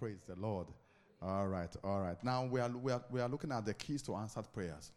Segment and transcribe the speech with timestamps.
[0.00, 0.66] Praise the Lord.
[1.20, 2.16] All right, all right.
[2.24, 4.92] Now we are, we are, we are looking at the keys to answered prayers.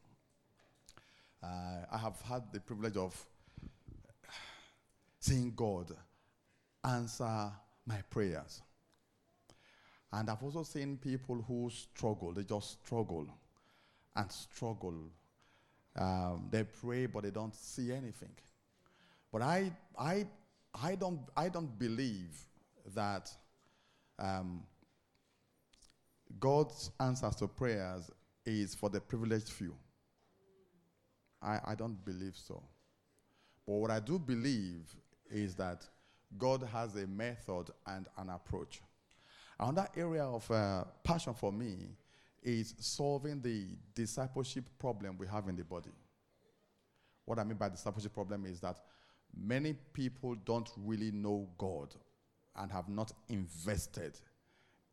[1.43, 3.13] Uh, I have had the privilege of
[5.19, 5.91] seeing God
[6.85, 7.51] answer
[7.85, 8.61] my prayers.
[10.13, 13.27] And I've also seen people who struggle, they just struggle
[14.15, 15.11] and struggle.
[15.99, 18.35] Um, they pray, but they don't see anything.
[19.33, 20.27] But I, I,
[20.81, 22.31] I, don't, I don't believe
[22.95, 23.29] that
[24.17, 24.63] um,
[26.39, 28.09] God's answers to prayers
[28.45, 29.75] is for the privileged few.
[31.41, 32.61] I, I don't believe so.
[33.65, 34.93] But what I do believe
[35.29, 35.85] is that
[36.37, 38.81] God has a method and an approach.
[39.59, 41.95] Another area of uh, passion for me
[42.41, 45.91] is solving the discipleship problem we have in the body.
[47.25, 48.77] What I mean by discipleship problem is that
[49.35, 51.95] many people don't really know God
[52.55, 54.19] and have not invested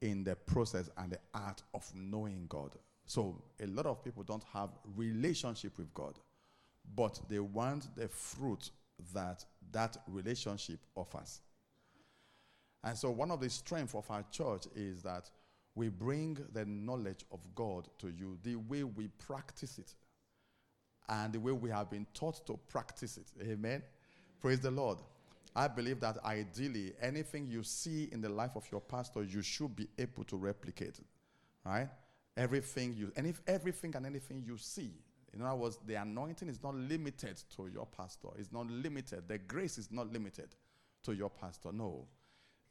[0.01, 2.77] in the process and the art of knowing God.
[3.07, 6.19] So a lot of people don't have relationship with God,
[6.95, 8.71] but they want the fruit
[9.15, 11.41] that that relationship offers.
[12.83, 15.31] And so one of the strengths of our church is that
[15.75, 19.95] we bring the knowledge of God to you the way we practice it
[21.09, 23.31] and the way we have been taught to practice it.
[23.43, 23.83] Amen.
[24.41, 24.99] Praise the Lord.
[25.55, 29.75] I believe that ideally, anything you see in the life of your pastor, you should
[29.75, 31.07] be able to replicate it.
[31.65, 31.89] Right?
[32.37, 34.93] Everything you, and if everything and anything you see,
[35.33, 38.29] in other words, the anointing is not limited to your pastor.
[38.37, 39.29] It's not limited.
[39.29, 40.55] The grace is not limited
[41.05, 41.71] to your pastor.
[41.73, 42.07] No.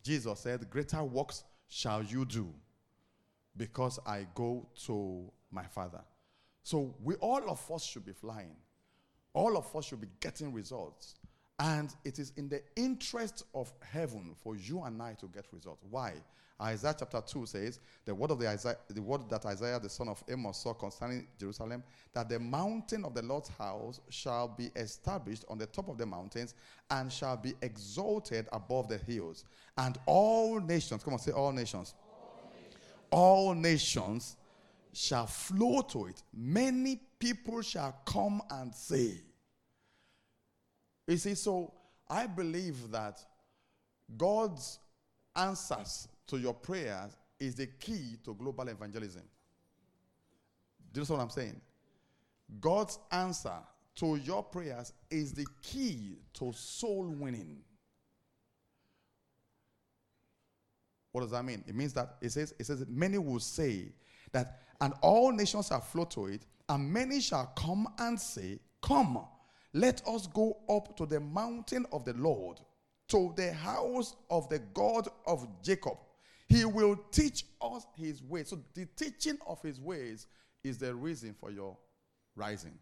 [0.03, 2.53] Jesus said, Greater works shall you do
[3.55, 6.01] because I go to my Father.
[6.63, 8.55] So we all of us should be flying.
[9.33, 11.15] All of us should be getting results.
[11.59, 15.83] And it is in the interest of heaven for you and I to get results.
[15.89, 16.13] Why?
[16.61, 20.09] Isaiah chapter 2 says, the word, of the, Isaiah, the word that Isaiah the son
[20.09, 25.45] of Amos saw concerning Jerusalem, that the mountain of the Lord's house shall be established
[25.49, 26.55] on the top of the mountains
[26.91, 29.45] and shall be exalted above the hills.
[29.77, 31.93] And all nations, come on, say all nations.
[32.11, 32.75] All nations,
[33.09, 34.35] all nations
[34.91, 36.23] shall flow to it.
[36.33, 39.13] Many people shall come and say,
[41.13, 41.73] you see, so
[42.09, 43.19] I believe that
[44.17, 44.79] God's
[45.35, 49.23] answers to your prayers is the key to global evangelism.
[50.91, 51.59] Do you know what I'm saying?
[52.59, 53.57] God's answer
[53.95, 57.59] to your prayers is the key to soul winning.
[61.11, 61.63] What does that mean?
[61.67, 63.91] It means that it says, it says many will say
[64.31, 69.25] that, and all nations shall flow to it, and many shall come and say, Come
[69.73, 72.59] let us go up to the mountain of the Lord,
[73.09, 75.97] to the house of the God of Jacob.
[76.47, 78.49] He will teach us his ways.
[78.49, 80.25] So, the teaching of his ways
[80.63, 81.77] is the reason for your
[82.35, 82.77] rising.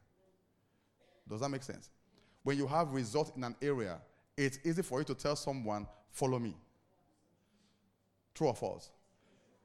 [1.30, 1.90] Does that make sense?
[2.44, 4.00] When you have result in an area,
[4.38, 6.56] it's easy for you to tell someone, Follow me.
[8.34, 8.90] True or false?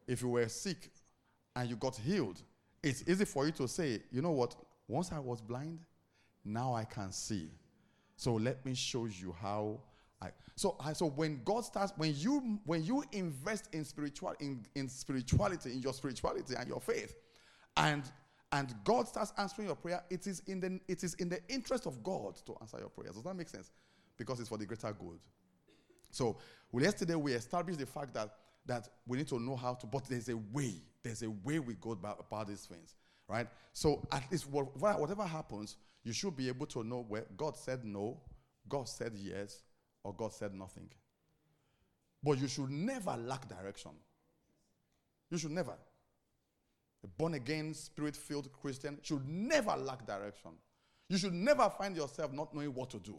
[0.07, 0.91] If you were sick
[1.55, 2.43] and you got healed,
[2.83, 4.57] it's easy for you to say, You know what?
[4.89, 5.79] Once I was blind,
[6.45, 7.51] now I can see.
[8.17, 9.81] So let me show you how
[10.21, 14.65] I so I so when God starts when you when you invest in spiritual in,
[14.75, 17.17] in spirituality, in your spirituality and your faith,
[17.77, 18.05] and
[18.53, 21.87] and God starts answering your prayer, it is in the it is in the interest
[21.87, 23.15] of God to answer your prayers.
[23.15, 23.71] Does that make sense?
[24.17, 25.19] Because it's for the greater good.
[26.11, 26.37] So
[26.71, 28.35] well, yesterday we established the fact that
[28.67, 30.75] that we need to know how to, but there's a way.
[31.03, 32.95] There's a way we go about, about these things,
[33.29, 33.49] right?
[33.73, 38.21] So at least whatever happens, you should be able to know where God said no,
[38.69, 39.63] God said yes,
[40.03, 40.89] or God said nothing.
[42.23, 43.93] But you should never lack direction.
[45.31, 45.75] You should never.
[47.05, 50.53] A born again, spirit filled Christian should never lack direction.
[51.09, 53.17] You should never find yourself not knowing what to do.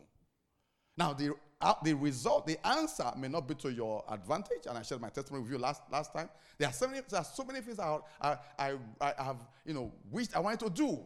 [0.95, 4.83] Now, the, uh, the result, the answer may not be to your advantage, and I
[4.83, 6.29] shared my testimony with you last, last time.
[6.57, 9.73] There are so many, there are so many things I, I, I, I have, you
[9.73, 10.99] know, wished I wanted to do.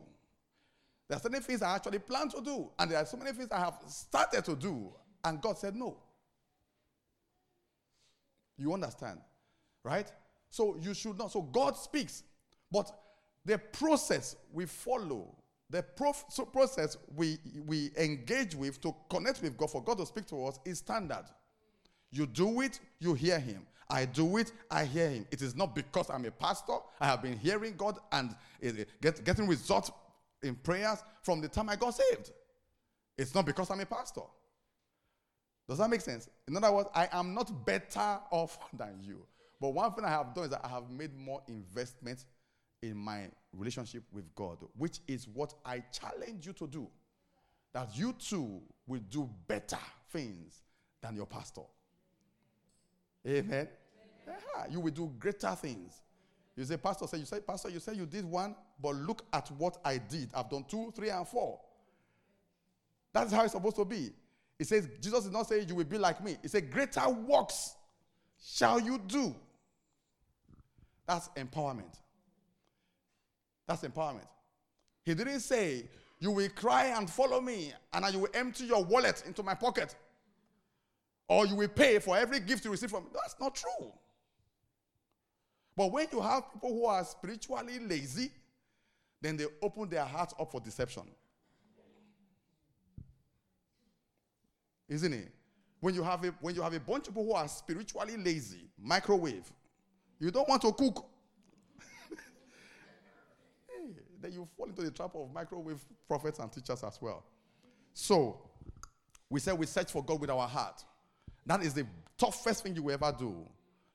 [1.08, 3.50] There are certain things I actually plan to do, and there are so many things
[3.52, 4.92] I have started to do,
[5.24, 5.98] and God said no.
[8.58, 9.20] You understand,
[9.84, 10.12] right?
[10.50, 11.32] So you should not.
[11.32, 12.24] So God speaks,
[12.72, 12.92] but
[13.46, 15.34] the process we follow,
[15.70, 20.06] the prof- so process we, we engage with to connect with God for God to
[20.06, 21.26] speak to us is standard.
[22.12, 23.66] You do it, you hear Him.
[23.90, 25.26] I do it, I hear Him.
[25.32, 26.78] It is not because I'm a pastor.
[27.00, 29.92] I have been hearing God and eh, eh, get, getting results
[30.44, 32.32] in prayers from the time I got saved.
[33.18, 34.22] It's not because I'm a pastor.
[35.68, 36.30] Does that make sense?
[36.48, 39.26] In other words, I am not better off than you.
[39.60, 42.26] But one thing I have done is that I have made more investment
[42.84, 46.88] in my relationship with God, which is what I challenge you to do.
[47.74, 49.80] That you too will do better
[50.12, 50.62] things
[51.02, 51.62] than your pastor.
[53.28, 53.68] Amen.
[54.28, 56.02] Yeah, you will do greater things.
[56.58, 59.50] You say, Pastor, say, you say, Pastor, you say you did one, but look at
[59.52, 60.32] what I did.
[60.34, 61.60] I've done two, three, and four.
[63.14, 64.12] That's how it's supposed to be.
[64.60, 66.36] It says, Jesus did not say you will be like me.
[66.42, 67.76] He said, greater works
[68.44, 69.36] shall you do.
[71.08, 71.94] That's empowerment.
[73.68, 74.28] That's empowerment.
[75.06, 75.90] He didn't say,
[76.20, 79.96] You will cry and follow me, and you will empty your wallet into my pocket.
[81.30, 83.10] Or you will pay for every gift you receive from me.
[83.14, 83.92] That's not true.
[85.78, 88.32] But when you have people who are spiritually lazy,
[89.22, 91.04] then they open their hearts up for deception.
[94.90, 95.32] Isn't it?
[95.80, 98.72] When you have a, when you have a bunch of people who are spiritually lazy,
[98.82, 99.52] microwave,
[100.20, 101.06] you don't want to cook.
[104.20, 107.24] then you fall into the trap of microwave prophets and teachers as well.
[107.94, 108.42] So,
[109.30, 110.84] we say we search for God with our heart.
[111.46, 111.86] That is the
[112.18, 113.46] toughest thing you will ever do.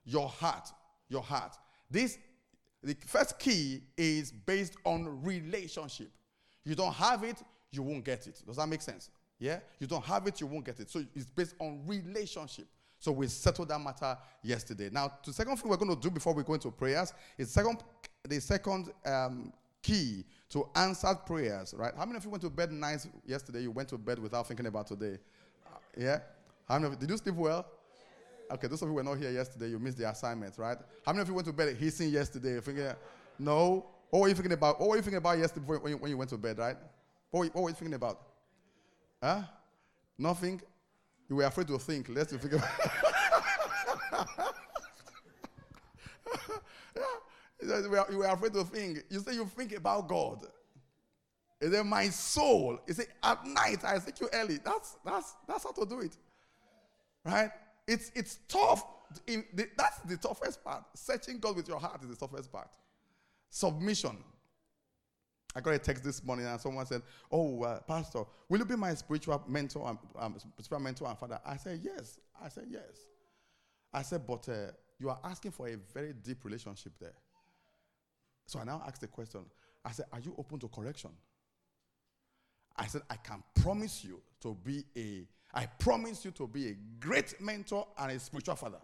[0.05, 0.69] Your heart.
[1.09, 1.57] Your heart.
[1.93, 2.17] This,
[2.81, 6.09] the first key is based on relationship.
[6.65, 7.37] You don't have it,
[7.71, 8.41] you won't get it.
[8.47, 9.11] Does that make sense?
[9.37, 9.59] Yeah?
[9.79, 10.89] You don't have it, you won't get it.
[10.89, 12.65] So it's based on relationship.
[12.97, 14.89] So we settled that matter yesterday.
[14.91, 17.83] Now, the second thing we're going to do before we go into prayers is second,
[18.27, 19.53] the second um,
[19.83, 21.93] key to answered prayers, right?
[21.95, 23.61] How many of you went to bed nice yesterday?
[23.61, 25.19] You went to bed without thinking about today.
[25.67, 26.19] Uh, yeah?
[26.67, 27.67] How many of you, did you sleep well?
[28.53, 30.77] Okay, those of you who were not here yesterday, you missed the assignment, right?
[31.03, 32.59] How many of you went to bed hissing yesterday?
[32.59, 32.85] Thinking,
[33.39, 33.87] no?
[34.11, 34.79] What were you thinking about?
[34.79, 36.77] What were you thinking about yesterday when you, when you went to bed, right?
[37.31, 38.21] What were, you, what were you thinking about?
[39.23, 39.41] Huh?
[40.19, 40.61] Nothing?
[41.27, 42.09] You were afraid to think.
[42.09, 42.69] Let's think about
[47.63, 48.03] yeah.
[48.11, 48.99] You were afraid to think.
[49.09, 50.45] You say you think about God.
[51.59, 52.77] He said, My soul.
[52.85, 54.59] He said, At night I seek you early.
[54.63, 56.15] That's that's that's how to do it.
[57.25, 57.49] Right?
[57.87, 58.85] It's it's tough.
[59.27, 60.83] The, that's the toughest part.
[60.95, 62.69] Searching God with your heart is the toughest part.
[63.49, 64.17] Submission.
[65.55, 68.75] I got a text this morning and someone said, Oh, uh, Pastor, will you be
[68.75, 71.39] my spiritual mentor and um, spiritual mentor and father?
[71.45, 72.19] I said, Yes.
[72.43, 73.05] I said, Yes.
[73.93, 77.13] I said, But uh, you are asking for a very deep relationship there.
[78.47, 79.41] So I now asked the question
[79.85, 81.11] I said, Are you open to correction?
[82.75, 86.75] I said, I can promise you to be a, I promise you to be a
[86.99, 88.79] great mentor and a spiritual father.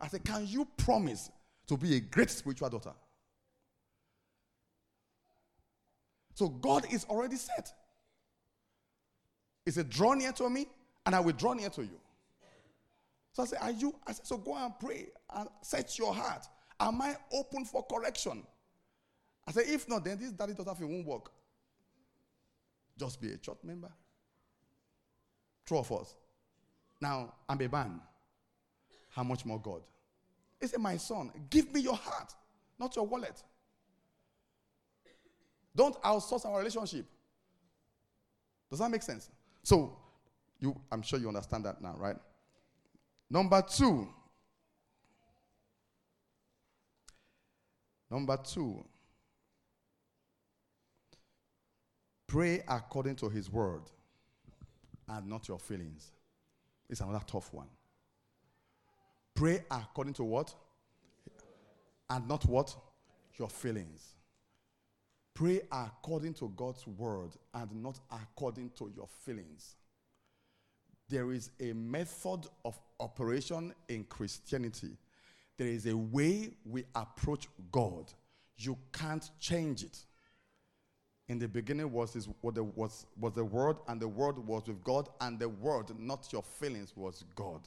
[0.00, 1.30] I said, Can you promise
[1.68, 2.92] to be a great spiritual daughter?
[6.34, 7.72] So God is already set.
[9.64, 10.66] He said, Draw near to me,
[11.06, 12.00] and I will draw near to you.
[13.32, 13.94] So I said, Are you?
[14.06, 16.46] I said, So go and pray and set your heart.
[16.78, 18.42] Am I open for correction?
[19.46, 21.30] I said, If not, then this daddy daughter thing won't work.
[22.98, 23.90] Just be a church member.
[25.66, 26.14] True of us.
[27.00, 28.00] Now, I'm a man.
[29.10, 29.82] How much more God?
[30.60, 32.34] He said, My son, give me your heart,
[32.78, 33.42] not your wallet.
[35.74, 37.06] Don't outsource our relationship.
[38.70, 39.28] Does that make sense?
[39.62, 39.96] So,
[40.60, 42.16] you, I'm sure you understand that now, right?
[43.28, 44.08] Number two.
[48.10, 48.84] Number two.
[52.26, 53.82] Pray according to his word
[55.12, 56.12] and not your feelings.
[56.88, 57.68] It's another tough one.
[59.34, 60.54] Pray according to what?
[62.10, 62.74] And not what?
[63.38, 64.14] Your feelings.
[65.34, 69.76] Pray according to God's word and not according to your feelings.
[71.08, 74.96] There is a method of operation in Christianity.
[75.56, 78.12] There is a way we approach God.
[78.56, 79.98] You can't change it.
[81.32, 85.08] In the beginning was, his, was, was the Word, and the Word was with God,
[85.20, 87.60] and the Word, not your feelings, was God.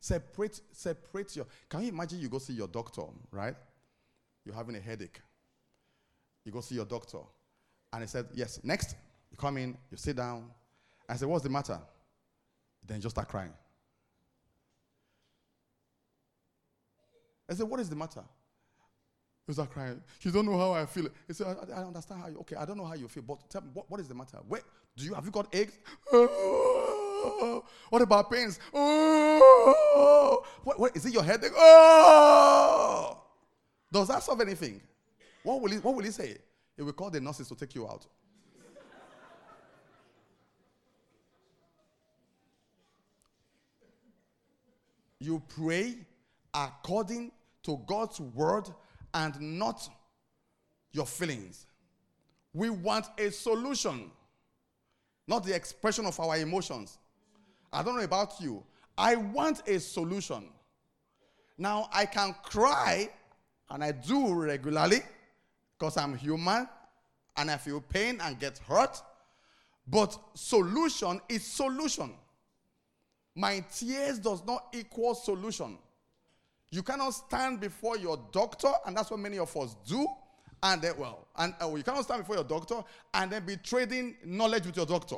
[0.00, 1.46] Separate, separate your.
[1.68, 3.54] Can you imagine you go see your doctor, right?
[4.44, 5.20] You're having a headache
[6.44, 7.18] you go see your doctor.
[7.92, 8.96] And he said, Yes, next.
[9.30, 10.50] You come in, you sit down.
[11.08, 11.78] I said, What's the matter?
[12.86, 13.52] Then you just start crying.
[17.48, 18.22] I said, What is the matter?
[19.50, 20.00] He start crying.
[20.20, 21.08] You don't know how I feel.
[21.26, 23.50] He said, I, I, understand how you, okay, I don't know how you feel, but
[23.50, 24.38] tell me, what, what is the matter?
[24.46, 24.60] Where,
[24.96, 25.76] do you, have you got eggs?
[26.12, 28.60] Oh, what about pains?
[28.72, 31.50] Oh, what, what, is it your headache?
[31.56, 33.20] Oh,
[33.92, 34.80] does that solve anything?
[35.42, 36.36] What will he, what will he say?
[36.76, 38.06] He will call the nurses to take you out.
[45.18, 45.96] you pray
[46.54, 47.32] according
[47.64, 48.70] to God's word
[49.14, 49.88] and not
[50.92, 51.66] your feelings.
[52.52, 54.10] We want a solution,
[55.26, 56.98] not the expression of our emotions.
[57.72, 58.62] I don't know about you.
[58.98, 60.44] I want a solution.
[61.56, 63.08] Now, I can cry,
[63.70, 65.02] and I do regularly
[65.78, 66.68] because I'm human
[67.36, 69.00] and I feel pain and get hurt.
[69.86, 72.12] But solution is solution.
[73.34, 75.78] My tears does not equal solution.
[76.70, 80.06] You cannot stand before your doctor, and that's what many of us do.
[80.62, 82.82] And then, well, and uh, you cannot stand before your doctor
[83.14, 85.16] and then be trading knowledge with your doctor.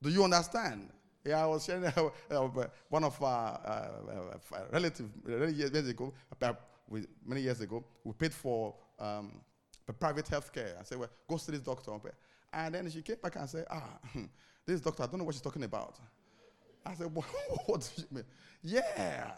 [0.00, 0.88] Do you understand?
[1.24, 1.92] Yeah, I was sharing uh,
[2.30, 6.12] uh, one of our uh, uh relatives many years ago,
[6.88, 9.40] with, many years ago, we paid for um,
[10.00, 10.76] private health care.
[10.80, 11.92] I said, well, go see this doctor.
[12.52, 13.98] And then she came back and said, ah,
[14.66, 15.98] this doctor, I don't know what she's talking about.
[16.84, 17.24] I said, what,
[17.66, 18.24] what do you mean?
[18.62, 19.32] Yeah.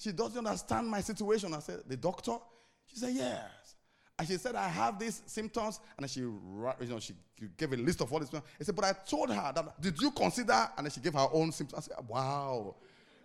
[0.00, 1.52] She doesn't understand my situation.
[1.52, 2.38] I said, the doctor?
[2.86, 3.74] She said, yes.
[4.18, 5.78] And she said, I have these symptoms.
[5.98, 7.12] And she, you know, she
[7.58, 8.50] gave a list of all these symptoms.
[8.58, 10.70] I said, but I told her that, did you consider?
[10.78, 11.86] And then she gave her own symptoms.
[11.86, 12.76] I said, wow.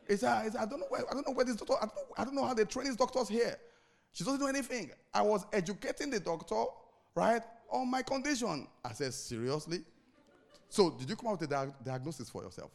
[0.05, 1.95] It's, uh, it's, I don't know where, I don't know where this doctor, I don't,
[1.95, 3.55] know, I don't know how they train these doctors here.
[4.11, 4.91] She doesn't know anything.
[5.13, 6.65] I was educating the doctor,
[7.15, 7.41] right,
[7.71, 8.67] on my condition.
[8.83, 9.79] I said, seriously?
[10.67, 12.71] So did you come up with a diagnosis for yourself?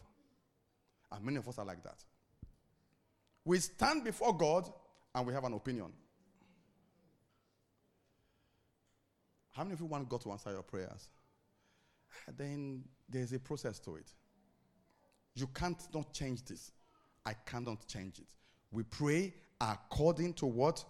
[1.12, 2.02] And many of us are like that.
[3.50, 4.71] We stand before God
[5.12, 5.92] and we have an opinion.
[9.50, 11.09] How many of you want God to answer your prayers?
[12.12, 14.09] Ah, then there's a process to it.
[15.35, 16.71] You can't not change this.
[17.26, 18.37] I cannot change it.
[18.71, 20.85] We pray according to what?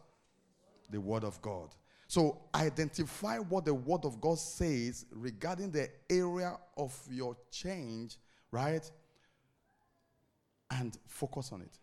[0.91, 1.75] The Word of God.
[2.09, 8.19] So identify what the Word of God says regarding the area of your change,
[8.51, 8.85] right?
[10.71, 11.79] And focus on it.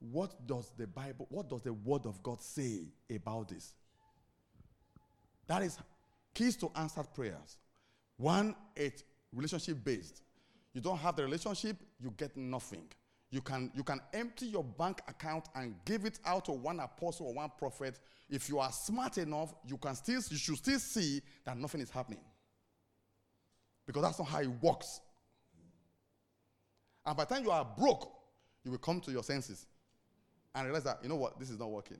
[0.00, 3.74] What does the Bible, what does the Word of God say about this?
[5.46, 5.78] That is
[6.34, 7.56] keys to answered prayers.
[8.16, 9.02] One, it's
[9.32, 10.22] relationship based.
[10.72, 12.86] You don't have the relationship, you get nothing.
[13.30, 17.26] You can, you can empty your bank account and give it out to one apostle
[17.26, 17.98] or one prophet.
[18.30, 21.90] If you are smart enough, you can still you should still see that nothing is
[21.90, 22.20] happening.
[23.86, 25.00] Because that's not how it works.
[27.04, 28.10] And by the time you are broke,
[28.64, 29.66] you will come to your senses
[30.58, 31.98] and realize that, you know what, this is not working.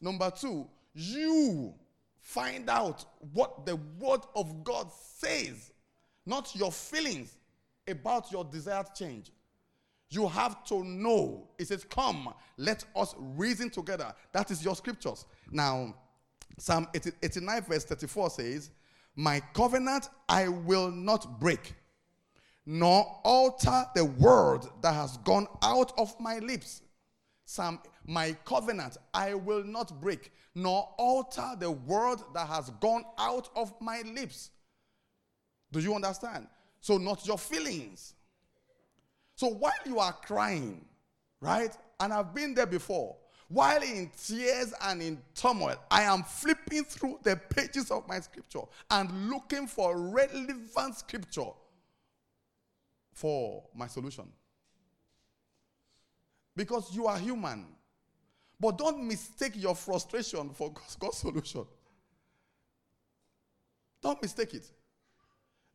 [0.00, 1.74] Number two, you
[2.20, 5.72] find out what the Word of God says,
[6.24, 7.36] not your feelings
[7.86, 9.32] about your desired change.
[10.10, 11.48] You have to know.
[11.58, 14.12] It says, Come, let us reason together.
[14.32, 15.26] That is your scriptures.
[15.50, 15.94] Now,
[16.58, 18.70] Psalm 89, verse 34 says,
[19.16, 21.74] My covenant I will not break,
[22.64, 26.82] nor alter the word that has gone out of my lips.
[27.48, 33.48] Psalm, my covenant I will not break, nor alter the word that has gone out
[33.56, 34.50] of my lips.
[35.72, 36.46] Do you understand?
[36.82, 38.12] So, not your feelings.
[39.34, 40.84] So, while you are crying,
[41.40, 41.74] right?
[41.98, 43.16] And I've been there before,
[43.48, 48.64] while in tears and in turmoil, I am flipping through the pages of my scripture
[48.90, 51.52] and looking for relevant scripture
[53.14, 54.30] for my solution.
[56.58, 57.64] Because you are human.
[58.58, 61.64] But don't mistake your frustration for God's solution.
[64.02, 64.68] Don't mistake it.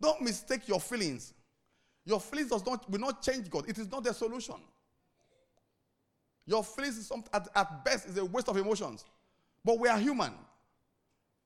[0.02, 1.34] Don't mistake your feelings.
[2.04, 3.64] Your feelings does not will not change God.
[3.70, 4.56] It is not the solution.
[6.46, 9.06] Your feelings is some, at, at best is a waste of emotions.
[9.64, 10.34] But we are human.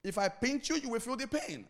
[0.03, 1.67] If I pinch you, you will feel the pain.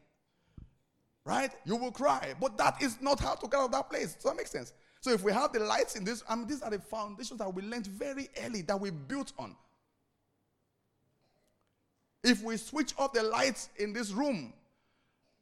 [1.25, 1.51] Right?
[1.65, 2.33] You will cry.
[2.39, 4.13] But that is not how to get out of that place.
[4.13, 4.71] Does that make sense?
[5.01, 7.53] So if we have the lights in this, I mean, these are the foundations that
[7.53, 9.55] we learned very early that we built on.
[12.23, 14.53] If we switch off the lights in this room,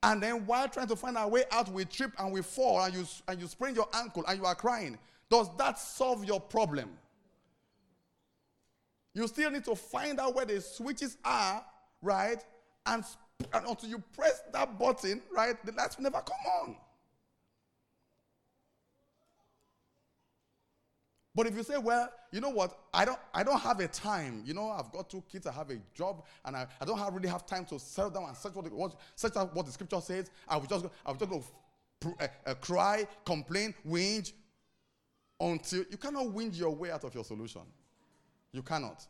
[0.03, 2.93] and then while trying to find our way out, we trip and we fall, and
[2.93, 6.89] you, and you sprain your ankle and you are crying, does that solve your problem?
[9.15, 11.65] You still need to find out where the switches are,
[12.01, 12.43] right?
[12.85, 13.03] And,
[13.53, 16.75] and until you press that button, right, the lights will never come on.
[21.35, 24.41] But if you say, well, you know what, I don't, I don't have a time.
[24.45, 27.13] You know, I've got two kids, I have a job, and I, I don't have,
[27.13, 29.99] really have time to settle down and search what, what, search out what the scripture
[29.99, 30.31] says.
[30.47, 31.43] I will just, I just go
[32.05, 34.31] uh, uh, cry, complain, whinge,
[35.37, 37.61] until you cannot whinge your way out of your solution.
[38.53, 39.05] You cannot.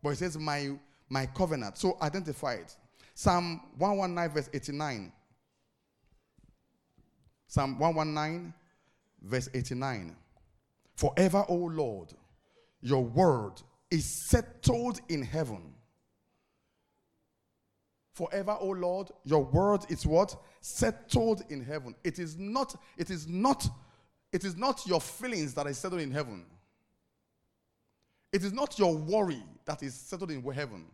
[0.00, 0.70] But it says, my,
[1.08, 1.76] my covenant.
[1.76, 2.76] So identify it.
[3.14, 5.12] Psalm 119, verse 89.
[7.48, 8.54] Psalm 119,
[9.22, 10.16] verse 89.
[10.94, 12.12] Forever, O Lord,
[12.80, 15.74] your word is settled in heaven.
[18.14, 20.36] Forever, O Lord, your word is what?
[20.60, 21.94] Settled in heaven.
[22.04, 23.66] It is not, it is not,
[24.32, 26.44] it is not your feelings that is settled in heaven.
[28.32, 30.86] It is not your worry that is settled in heaven.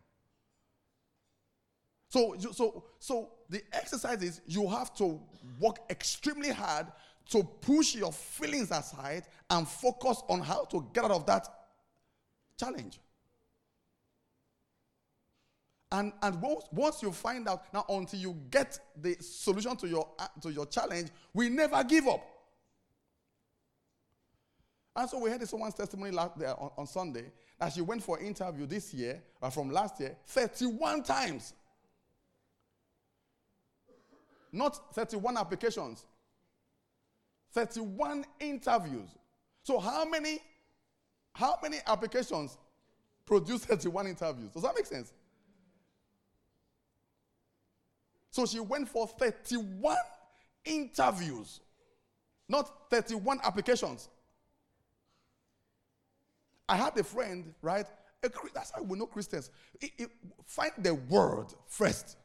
[2.09, 5.21] So, so, so the exercise is you have to
[5.61, 6.87] work extremely hard
[7.31, 11.49] to push your feelings aside and focus on how to get out of that
[12.59, 12.99] challenge.
[15.91, 20.09] And, and once, once you find out, now until you get the solution to your,
[20.19, 22.23] uh, to your challenge, we never give up.
[24.95, 28.19] And so we heard someone's testimony last, there on, on Sunday that she went for
[28.19, 31.55] interview this year, or from last year, 31 times.
[34.53, 36.05] Not 31 applications,
[37.53, 39.11] 31 interviews.
[39.63, 40.39] So how many,
[41.35, 42.57] how many applications
[43.27, 44.51] produce 31 interviews?
[44.53, 45.13] Does that make sense?
[48.31, 49.97] So she went for 31
[50.65, 51.61] interviews,
[52.49, 54.09] not 31 applications.
[56.69, 57.87] I had a friend, right?
[58.23, 59.51] A, that's how we know Christians.
[59.81, 60.11] It, it,
[60.47, 62.17] find the word first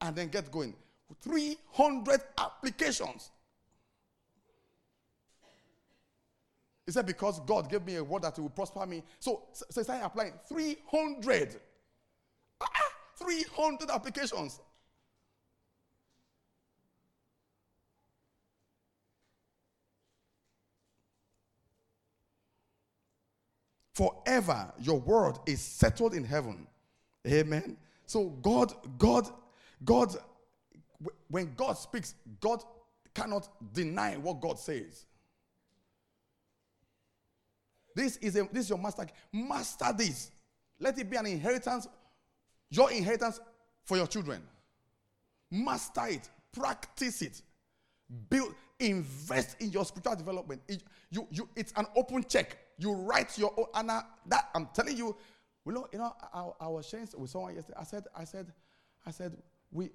[0.00, 0.74] and then get going.
[1.22, 3.30] 300 applications.
[6.86, 9.02] He said, Because God gave me a word that will prosper me.
[9.18, 11.56] So, so started applying 300.
[12.60, 12.66] Ah,
[13.18, 14.60] 300 applications.
[23.94, 26.66] Forever, your word is settled in heaven.
[27.26, 27.78] Amen.
[28.04, 29.26] So, God, God,
[29.84, 30.14] God,
[31.28, 32.62] when God speaks, God
[33.14, 35.06] cannot deny what God says.
[37.96, 39.06] This is, a, this is your master.
[39.32, 40.30] Master this.
[40.78, 41.88] Let it be an inheritance,
[42.68, 43.40] your inheritance
[43.84, 44.42] for your children.
[45.50, 46.28] Master it.
[46.52, 47.40] Practice it.
[48.28, 50.60] Build, invest in your spiritual development.
[50.68, 52.58] It, you, you, it's an open check.
[52.76, 53.64] You write your own.
[53.74, 55.16] And I, that I'm telling you,
[55.64, 57.78] you know, you know, I, I was sharing with someone yesterday.
[57.80, 58.52] I said, I said,
[59.06, 59.38] I said,
[59.72, 59.88] we,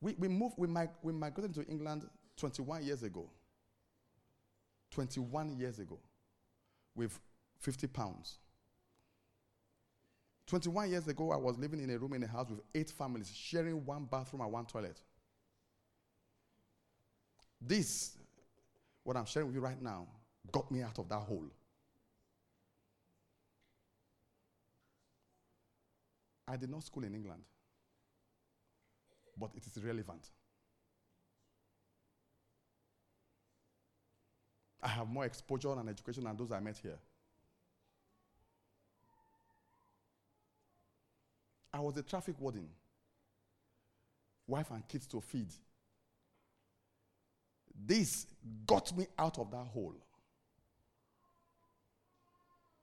[0.00, 3.28] we, we moved, we, mig- we migrated to England 21 years ago.
[4.92, 5.98] 21 years ago.
[6.94, 7.20] With
[7.62, 8.38] 50 pounds.
[10.48, 13.32] 21 years ago, I was living in a room in a house with eight families,
[13.34, 15.00] sharing one bathroom and one toilet.
[17.60, 18.18] This,
[19.04, 20.06] what I'm sharing with you right now,
[20.50, 21.46] got me out of that hole.
[26.48, 27.44] I did not school in England,
[29.38, 30.28] but it is relevant.
[34.82, 36.98] I have more exposure and education than those I met here.
[41.72, 42.68] I was a traffic warden,
[44.46, 45.48] wife and kids to feed.
[47.86, 48.26] This
[48.66, 49.94] got me out of that hole.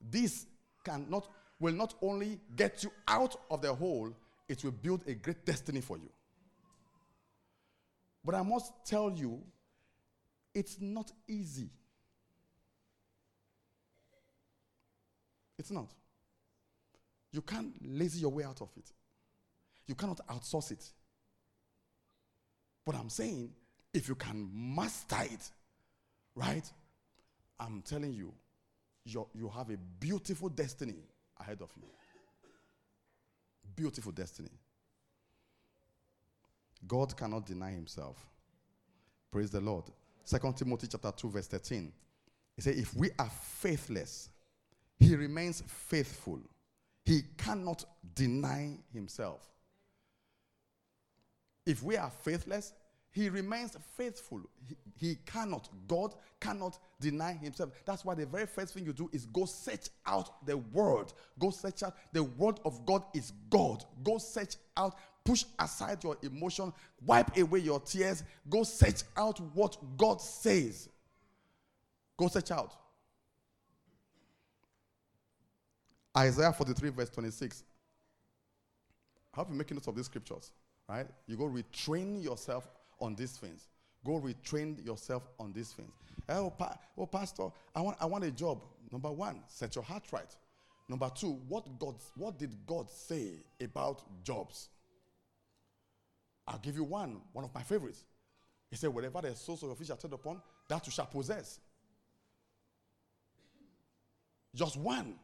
[0.01, 0.45] This
[0.83, 1.27] cannot
[1.59, 4.15] will not only get you out of the hole,
[4.47, 6.09] it will build a great destiny for you.
[8.23, 9.41] But I must tell you,
[10.53, 11.69] it's not easy.
[15.57, 15.89] It's not.
[17.31, 18.91] You can't lazy your way out of it.
[19.85, 20.85] You cannot outsource it.
[22.85, 23.51] But I'm saying,
[23.93, 25.49] if you can master it,
[26.35, 26.69] right?
[27.59, 28.33] I'm telling you,
[29.05, 30.95] you you have a beautiful destiny
[31.39, 31.83] ahead of you.
[33.75, 34.49] Beautiful destiny.
[36.87, 38.17] God cannot deny himself.
[39.31, 39.85] Praise the Lord.
[40.23, 41.91] Second Timothy chapter 2, verse 13.
[42.55, 44.29] He said, If we are faithless,
[44.99, 46.39] he remains faithful.
[47.09, 49.41] He cannot deny himself.
[51.65, 52.73] If we are faithless,
[53.09, 54.41] he remains faithful.
[54.67, 57.71] He, he, cannot, God cannot deny himself.
[57.83, 61.11] That's why the very first thing you do is go search out the word.
[61.39, 63.83] Go search out the word of God is God.
[64.03, 66.71] Go search out, push aside your emotion,
[67.03, 68.23] wipe away your tears.
[68.47, 70.89] Go search out what God says.
[72.17, 72.75] Go search out.
[76.19, 77.63] Isaiah 43, verse 26.
[79.33, 80.51] I hope you're making notes of these scriptures,
[80.89, 81.07] right?
[81.27, 82.67] You go retrain yourself
[82.99, 83.69] on these things.
[84.05, 85.91] Go retrain yourself on these things.
[86.27, 88.63] Eh, oh, pa- oh, pastor, I want, I want a job.
[88.91, 90.35] Number one, set your heart right.
[90.89, 94.69] Number two, what God, what did God say about jobs?
[96.47, 98.03] I'll give you one, one of my favorites.
[98.69, 101.59] He said, Whatever the source of your fish are set upon, that you shall possess.
[104.55, 105.15] Just one.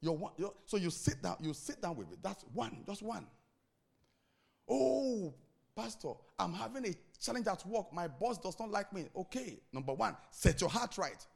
[0.00, 0.32] You're one,
[0.66, 2.18] so you sit down, you sit down with it.
[2.22, 3.26] That's one, just one.
[4.68, 5.34] Oh,
[5.76, 7.92] Pastor, I'm having a challenge at work.
[7.92, 9.06] My boss does not like me.
[9.14, 11.26] Okay, number one, set your heart right.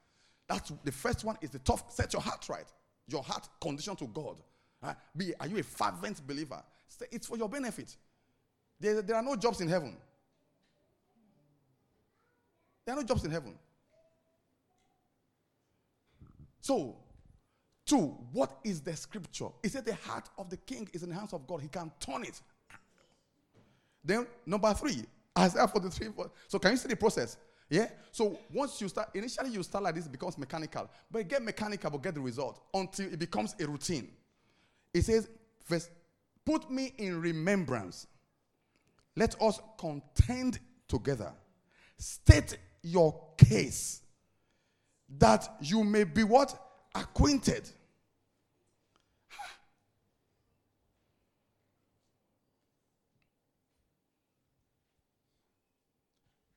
[0.48, 1.90] That's the first one is the tough.
[1.92, 2.70] Set your heart right.
[3.08, 4.40] Your heart condition to God.
[4.82, 6.62] Uh, be, are you a fervent believer?
[7.10, 7.96] It's for your benefit.
[8.78, 9.96] There, there are no jobs in heaven.
[12.84, 13.54] There are no jobs in heaven.
[16.60, 16.96] So,
[17.84, 19.48] two, what is the scripture?
[19.62, 21.60] It said the heart of the king is in the hands of God.
[21.60, 22.40] He can turn it.
[24.04, 25.04] Then, number three,
[25.38, 26.08] Isaiah 43.
[26.48, 27.36] So, can you see the process?
[27.70, 27.88] Yeah?
[28.12, 30.90] So, once you start, initially you start like this, it becomes mechanical.
[31.10, 34.08] But you get mechanical, but get the result until it becomes a routine.
[34.92, 35.28] It says,
[35.64, 35.90] first,
[36.44, 38.06] put me in remembrance.
[39.16, 41.32] Let us contend together.
[41.98, 44.02] State your case
[45.18, 46.58] that you may be what?
[46.94, 47.68] Acquainted.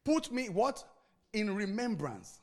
[0.05, 0.83] Put me what?
[1.33, 2.39] In remembrance.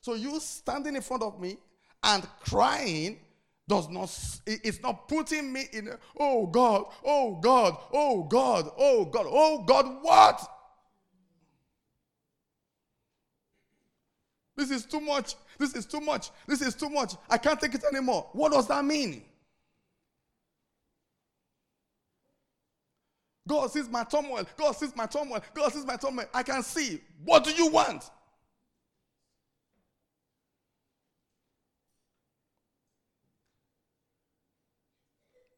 [0.00, 1.56] So you standing in front of me
[2.02, 3.18] and crying
[3.68, 4.04] does not
[4.46, 9.84] it's not putting me in oh god oh god oh god oh god oh god
[10.02, 10.40] what
[14.56, 16.30] this is too much this is too much.
[16.46, 17.14] This is too much.
[17.28, 18.28] I can't take it anymore.
[18.32, 19.22] What does that mean?
[23.46, 24.46] God sees my turmoil.
[24.56, 25.42] God sees my turmoil.
[25.54, 26.26] God sees my turmoil.
[26.34, 27.00] I can see.
[27.24, 28.10] What do you want?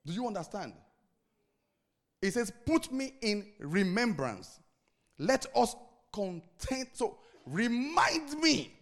[0.06, 0.72] Do you understand?
[2.22, 4.60] It says, Put me in remembrance.
[5.18, 5.74] Let us
[6.12, 6.90] content.
[6.92, 8.72] So remind me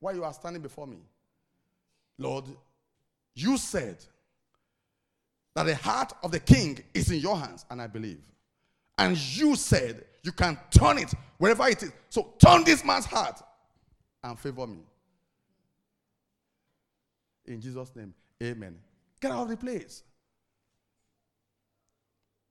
[0.00, 0.98] why you are standing before me.
[2.18, 2.44] Lord,
[3.34, 3.96] you said
[5.54, 8.22] that the heart of the king is in your hands, and I believe.
[8.98, 11.92] And you said you can turn it wherever it is.
[12.10, 13.42] So turn this man's heart
[14.22, 14.78] and favor me.
[17.46, 18.78] In Jesus' name, amen.
[19.20, 20.02] Get out of the place.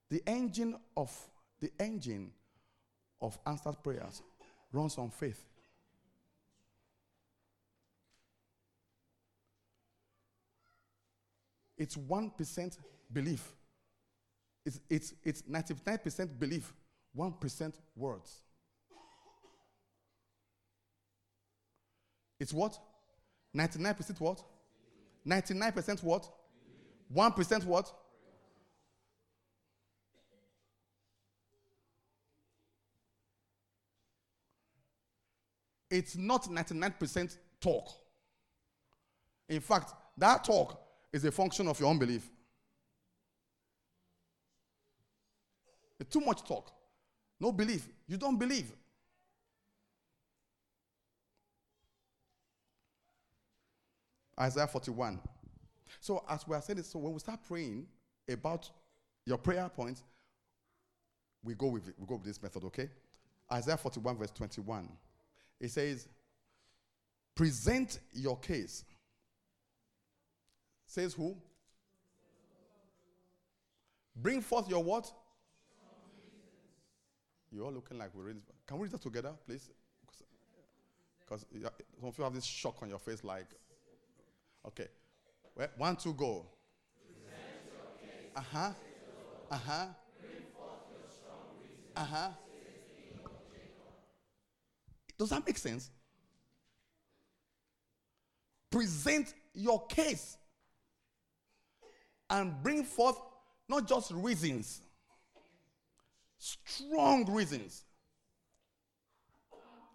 [0.10, 1.12] The engine of
[1.60, 2.32] the engine
[3.22, 4.22] of answered prayers
[4.72, 5.44] runs on faith.
[11.84, 12.78] It's 1%
[13.12, 13.52] belief.
[14.66, 16.74] It's, it's, it's 99% belief,
[17.14, 18.42] 1% words.
[22.40, 22.80] It's what?
[23.54, 24.42] 99% what?
[25.28, 26.30] 99% what?
[27.14, 27.94] 1% what?
[35.92, 37.90] It's not 99% talk.
[39.50, 40.83] In fact, that talk
[41.14, 42.28] is a function of your unbelief.
[46.00, 46.72] It's too much talk.
[47.40, 47.88] No belief.
[48.08, 48.74] You don't believe.
[54.40, 55.20] Isaiah 41.
[56.00, 57.86] So as we are saying this, so when we start praying
[58.28, 58.70] about
[59.26, 60.04] your prayer points,
[61.44, 62.90] we go with it, we go with this method, okay?
[63.52, 64.90] Isaiah 41, verse 21.
[65.60, 66.08] It says,
[67.36, 68.84] present your case.
[70.94, 71.36] Says who?
[74.16, 75.12] Bring forth your what?
[77.52, 78.44] You're all looking like we're reading.
[78.68, 79.72] Can we read that together, please?
[81.20, 81.48] Because
[82.00, 83.48] some of you have this shock on your face, like,
[84.68, 84.88] okay.
[85.56, 86.46] Well, one, two, go.
[88.36, 88.72] Uh huh.
[89.50, 89.86] Uh huh.
[91.96, 92.30] Uh huh.
[95.18, 95.90] Does that make sense?
[98.70, 100.38] Present your case
[102.30, 103.18] and bring forth
[103.70, 104.82] not just reasons,
[106.38, 107.84] strong reasons.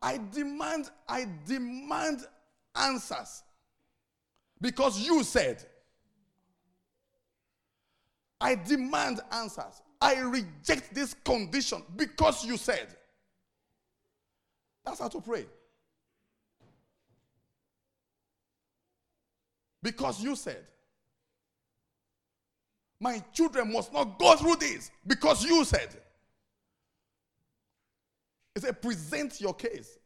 [0.00, 2.20] I demand, I demand
[2.74, 3.42] answers.
[4.60, 5.64] Because you said,
[8.40, 9.82] I demand answers.
[10.00, 12.88] I reject this condition because you said.
[14.84, 15.46] That's how to pray.
[19.82, 20.64] Because you said.
[23.00, 25.88] My children must not go through this because you said.
[28.56, 29.98] It said, present your case.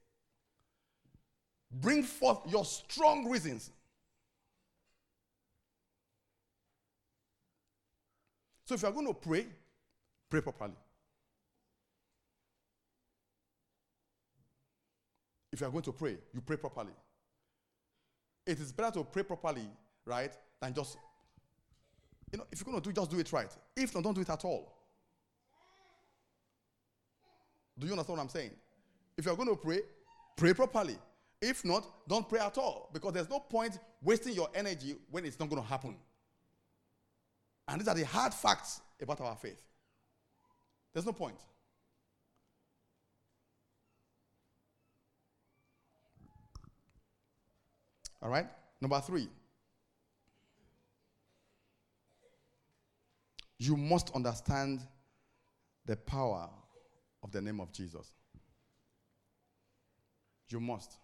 [1.70, 3.70] Bring forth your strong reasons.
[8.66, 9.46] So if you are going to pray,
[10.28, 10.74] pray properly.
[15.50, 16.92] If you are going to pray, you pray properly.
[18.46, 19.68] It is better to pray properly,
[20.06, 20.96] right, than just,
[22.32, 23.50] you know, if you're going to do, just do it right.
[23.76, 24.72] If not, don't do it at all.
[27.78, 28.50] Do you understand what I'm saying?
[29.16, 29.80] If you're going to pray,
[30.36, 30.96] pray properly.
[31.40, 35.38] If not, don't pray at all because there's no point wasting your energy when it's
[35.38, 35.96] not going to happen.
[37.68, 39.60] And these are the hard facts about our faith.
[40.92, 41.36] There's no point.
[48.22, 48.46] All right?
[48.80, 49.28] Number three.
[53.62, 54.80] You must understand
[55.86, 56.50] the power
[57.22, 58.10] of the name of Jesus.
[60.48, 60.96] You must.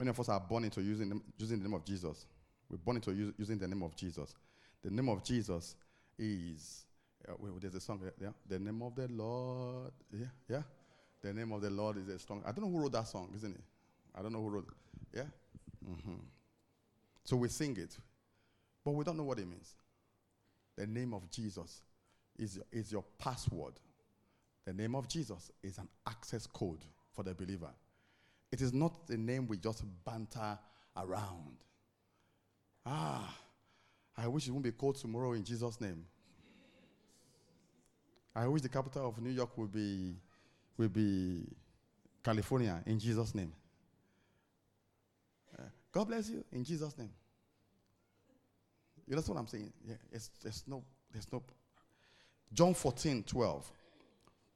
[0.00, 2.26] Many of us are born into using, using the name of Jesus.
[2.68, 4.34] We're born into use, using the name of Jesus.
[4.82, 5.76] The name of Jesus
[6.18, 6.84] is,
[7.28, 8.30] uh, there's a song, yeah?
[8.48, 10.62] The name of the Lord, yeah, yeah.
[11.22, 12.42] The name of the Lord is a strong.
[12.44, 13.62] I don't know who wrote that song, isn't it?
[14.16, 15.18] I don't know who wrote it.
[15.18, 15.88] Yeah?
[15.88, 16.24] Mm-hmm.
[17.22, 17.96] So we sing it,
[18.84, 19.76] but we don't know what it means.
[20.76, 21.82] The name of Jesus
[22.38, 23.74] is is your password.
[24.64, 27.70] The name of Jesus is an access code for the believer.
[28.50, 30.58] It is not a name we just banter
[30.96, 31.56] around.
[32.84, 33.34] Ah,
[34.16, 36.04] I wish it won't be cold tomorrow in Jesus' name.
[38.34, 40.14] I wish the capital of New York would be,
[40.78, 41.44] would be
[42.22, 43.52] California in Jesus' name.
[45.58, 47.10] Uh, God bless you in Jesus' name.
[49.12, 49.70] You know what I'm saying?
[49.86, 51.42] Yeah, it's, there's no, there's no.
[52.54, 53.70] John 14, 12.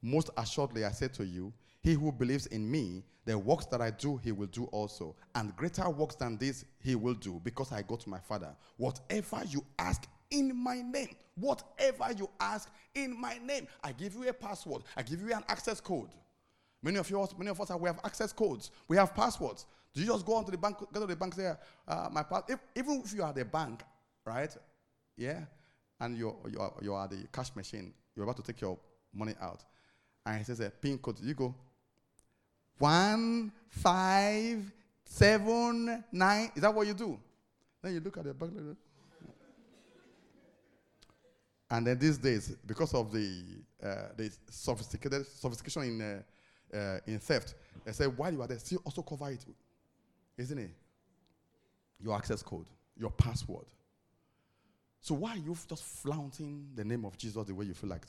[0.01, 3.91] Most assuredly, I say to you, he who believes in me, the works that I
[3.91, 5.15] do, he will do also.
[5.35, 8.57] And greater works than this, he will do, because I go to my Father.
[8.79, 14.27] Whatever you ask in my name, whatever you ask in my name, I give you
[14.27, 16.09] a password, I give you an access code.
[16.83, 19.67] Many of us, many of us, we have access codes, we have passwords.
[19.93, 21.53] Do you just go onto the bank, go to the bank, say,
[21.87, 23.83] uh, my pass, if, even if you are the bank,
[24.27, 24.55] right?
[25.17, 25.41] Yeah,
[26.01, 28.79] and you're, you're, you're the cash machine, you're about to take your
[29.15, 29.65] money out,
[30.27, 31.19] and he says a pin code.
[31.23, 31.55] You go,
[32.79, 34.61] one, five,
[35.05, 36.51] seven, nine.
[36.55, 37.19] Is that what you do?
[37.83, 38.77] Then you look at the back like that.
[41.69, 43.43] And then these days, because of the,
[43.83, 48.59] uh, the sophisticated sophistication in, uh, uh, in theft, they say while you are there,
[48.59, 49.45] still also cover it,
[50.39, 50.71] isn't it?
[51.99, 53.67] Your access code, your password.
[55.07, 58.03] So why are you just flaunting the name of Jesus the way you feel like?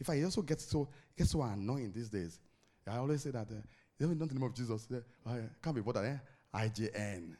[0.00, 2.40] If I also get so get so annoying these days,
[2.88, 3.54] I always say that uh,
[4.00, 4.88] done the name of Jesus.
[4.90, 5.00] Yeah.
[5.26, 6.06] I can't be bothered.
[6.06, 6.16] Eh?
[6.58, 7.36] IJN.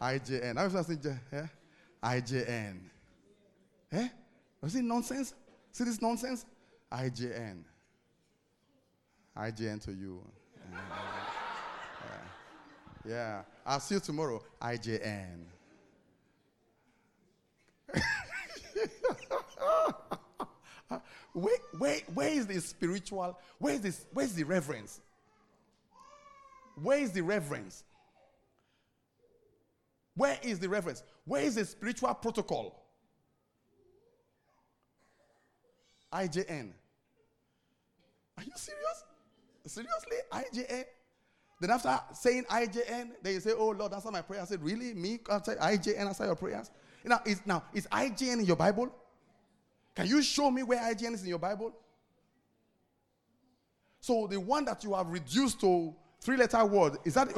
[0.00, 0.56] IJN.
[0.56, 1.46] I was saying, yeah?
[2.02, 2.78] IJN.
[3.92, 4.08] Eh?
[4.62, 5.34] You see nonsense?
[5.72, 6.46] See this nonsense?
[6.90, 7.64] IJN.
[9.36, 10.22] IJN to you.
[13.04, 13.10] yeah.
[13.10, 13.42] yeah.
[13.66, 14.42] I'll see you tomorrow.
[14.62, 15.44] IJN.
[21.36, 25.02] Where, where, where is the spiritual, where is, this, where is the reverence?
[26.80, 27.84] Where is the reverence?
[30.14, 31.02] Where is the reverence?
[31.26, 32.82] Where is the spiritual protocol?
[36.10, 36.70] IJN.
[38.38, 39.04] Are you serious?
[39.66, 40.16] Seriously?
[40.32, 40.84] IJN?
[41.60, 44.40] Then after saying IJN, then you say, Oh Lord, answer my prayer.
[44.40, 44.94] I said, Really?
[44.94, 45.18] Me?
[45.28, 46.70] After IJN answer your prayers?
[47.04, 48.90] Now is, now, is IJN in your Bible?
[49.96, 51.74] Can you show me where IJN is in your Bible?
[53.98, 57.28] So the one that you have reduced to three letter word, is that.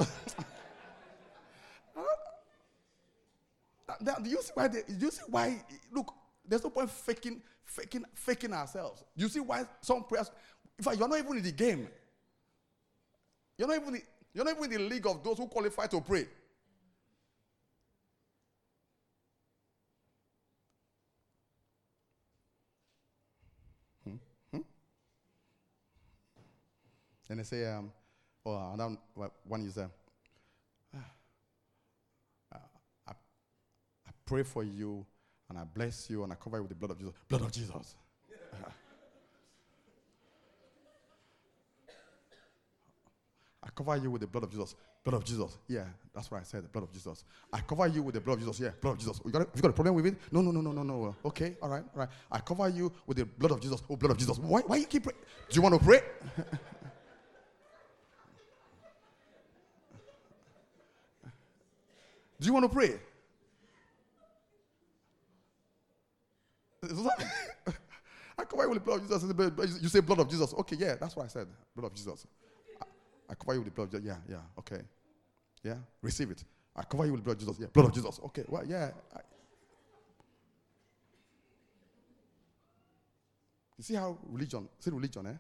[4.22, 4.68] do you see why?
[4.68, 5.64] They, do you see why?
[5.92, 6.12] Look,
[6.46, 9.04] there's no point faking, faking, faking ourselves.
[9.16, 10.30] Do you see why some prayers?
[10.78, 11.88] In fact, you're not even in the game.
[13.56, 13.94] You're not even.
[13.94, 14.02] The,
[14.34, 16.26] you're not even in the league of those who qualify to pray.
[27.28, 27.92] Then they say, um,
[28.46, 28.96] oh, another
[29.44, 29.86] one is, uh,
[32.52, 33.12] I, I
[34.24, 35.04] pray for you
[35.50, 37.14] and I bless you and I cover you with the blood of Jesus.
[37.28, 37.96] Blood of Jesus.
[43.62, 44.74] I cover you with the blood of Jesus.
[45.04, 45.58] Blood of Jesus.
[45.68, 46.64] Yeah, that's what I said.
[46.64, 47.24] The blood of Jesus.
[47.52, 48.60] I cover you with the blood of Jesus.
[48.60, 49.20] Yeah, blood of Jesus.
[49.24, 50.16] You got, a, you got a problem with it?
[50.30, 51.16] No, no, no, no, no, no.
[51.24, 52.08] Okay, all right, all right.
[52.30, 53.82] I cover you with the blood of Jesus.
[53.88, 54.38] Oh, blood of Jesus.
[54.38, 55.18] Why, why you keep praying?
[55.48, 56.00] Do you want to pray?
[62.40, 62.94] Do you want to pray?
[68.38, 69.82] I come away with the blood of Jesus.
[69.82, 70.54] You say blood of Jesus.
[70.54, 71.48] Okay, yeah, that's what I said.
[71.74, 72.26] Blood of Jesus.
[73.28, 74.06] I cover you with the blood of Jesus.
[74.06, 74.82] Yeah, yeah, okay.
[75.64, 76.44] Yeah, receive it.
[76.76, 77.56] I cover you with blood of Jesus.
[77.58, 78.20] Yeah, blood of Jesus.
[78.26, 78.90] Okay, well, yeah.
[79.14, 79.20] I,
[83.76, 85.36] you see how religion, see religion, eh?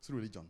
[0.00, 0.46] See religion.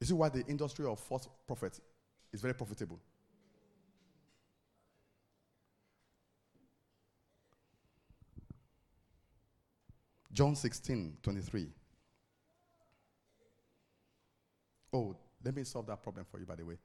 [0.00, 1.80] You see why the industry of false prophets
[2.32, 3.00] is very profitable.
[10.32, 11.66] John 16, 23.
[14.92, 16.76] Oh, let me solve that problem for you, by the way.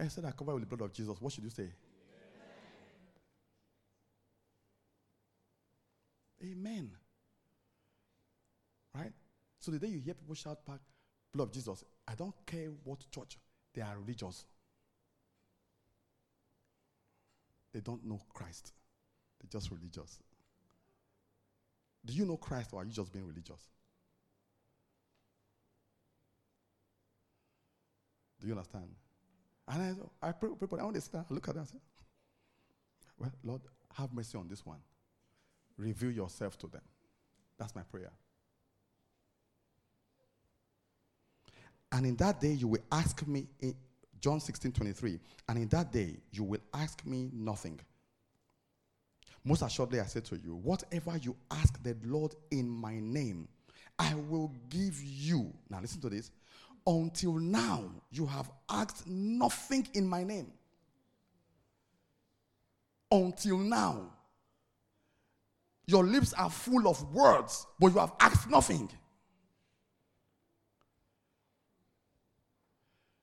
[0.00, 1.20] I said I cover with the blood of Jesus.
[1.20, 1.68] What should you say?
[6.42, 6.52] Amen.
[6.52, 6.90] Amen.
[8.94, 9.12] Right?
[9.60, 10.80] So the day you hear people shout back,
[11.32, 13.38] blood of Jesus, I don't care what church,
[13.72, 14.44] they are religious.
[17.72, 18.72] They don't know Christ.
[19.40, 20.18] They're just religious.
[22.04, 23.60] Do you know Christ or are you just being religious?
[28.40, 28.88] Do you understand?
[29.68, 31.26] And I, I pray people, I want understand.
[31.30, 31.78] I look at that say,
[33.18, 33.60] Well, Lord,
[33.94, 34.78] have mercy on this one.
[35.76, 36.82] Reveal yourself to them.
[37.58, 38.10] That's my prayer.
[41.92, 43.74] And in that day you will ask me, in
[44.20, 47.80] John 16 23, and in that day you will ask me nothing.
[49.44, 53.48] Most assuredly, I say to you, whatever you ask the Lord in my name,
[53.98, 55.52] I will give you.
[55.68, 56.30] Now, listen to this.
[56.86, 60.52] Until now, you have asked nothing in my name.
[63.10, 64.10] Until now,
[65.86, 68.90] your lips are full of words, but you have asked nothing.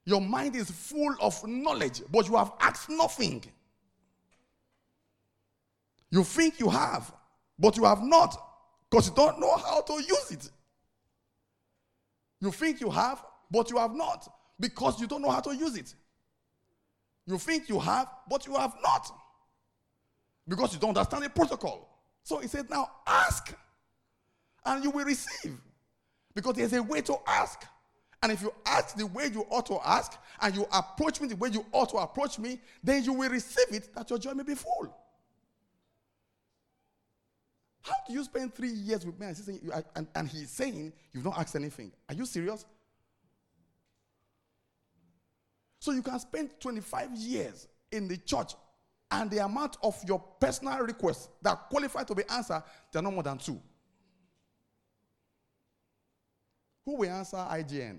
[0.08, 3.44] Your mind is full of knowledge, but you have asked nothing.
[6.10, 7.12] You think you have,
[7.60, 8.42] but you have not
[8.90, 10.50] because you don't know how to use it.
[12.40, 15.76] You think you have, but you have not because you don't know how to use
[15.76, 15.94] it.
[17.26, 19.12] You think you have, but you have not
[20.48, 22.00] because you don't understand the protocol.
[22.24, 23.54] So he said, Now ask
[24.64, 25.58] and you will receive
[26.34, 27.66] because there's a way to ask.
[28.24, 31.36] And if you ask the way you ought to ask and you approach me the
[31.36, 34.44] way you ought to approach me, then you will receive it that your joy may
[34.44, 34.96] be full.
[37.84, 41.24] How do you spend three years with me and, saying, and, and he's saying you've
[41.24, 41.92] not asked anything?
[42.10, 42.66] Are you serious?
[45.80, 48.56] So you can spend 25 years in the church
[49.10, 53.24] and the amount of your personal requests that qualify to be answered, they're no more
[53.24, 53.62] than two.
[56.88, 57.98] Who will answer IGN?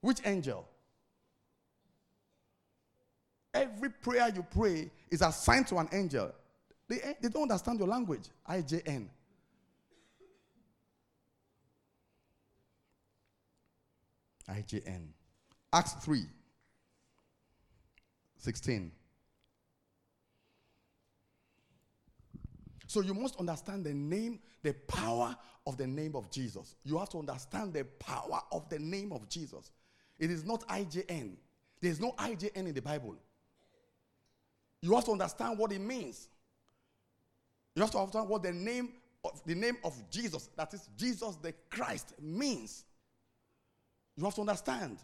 [0.00, 0.66] Which angel?
[3.52, 6.32] Every prayer you pray is assigned to an angel.
[6.88, 8.22] They, they don't understand your language.
[8.48, 9.08] IJN.
[14.48, 15.08] IJN.
[15.70, 16.22] Acts 3
[18.38, 18.90] 16.
[22.86, 26.76] So you must understand the name, the power of the name of Jesus.
[26.84, 29.72] You have to understand the power of the name of Jesus.
[30.18, 31.32] It is not IJN.
[31.80, 33.16] There's no IJN in the Bible.
[34.80, 36.28] You have to understand what it means.
[37.74, 38.92] You have to understand what the name
[39.24, 42.84] of the name of Jesus, that is Jesus the Christ, means.
[44.16, 44.98] You have to understand.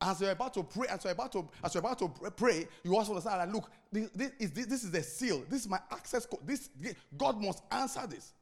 [0.00, 2.96] As you're about to pray, as you're about to, as you're about to pray, you
[2.96, 5.42] also understand that look, this, this, is, this, this is the seal.
[5.48, 6.46] This is my access code.
[6.46, 6.70] This
[7.16, 8.32] God must answer this.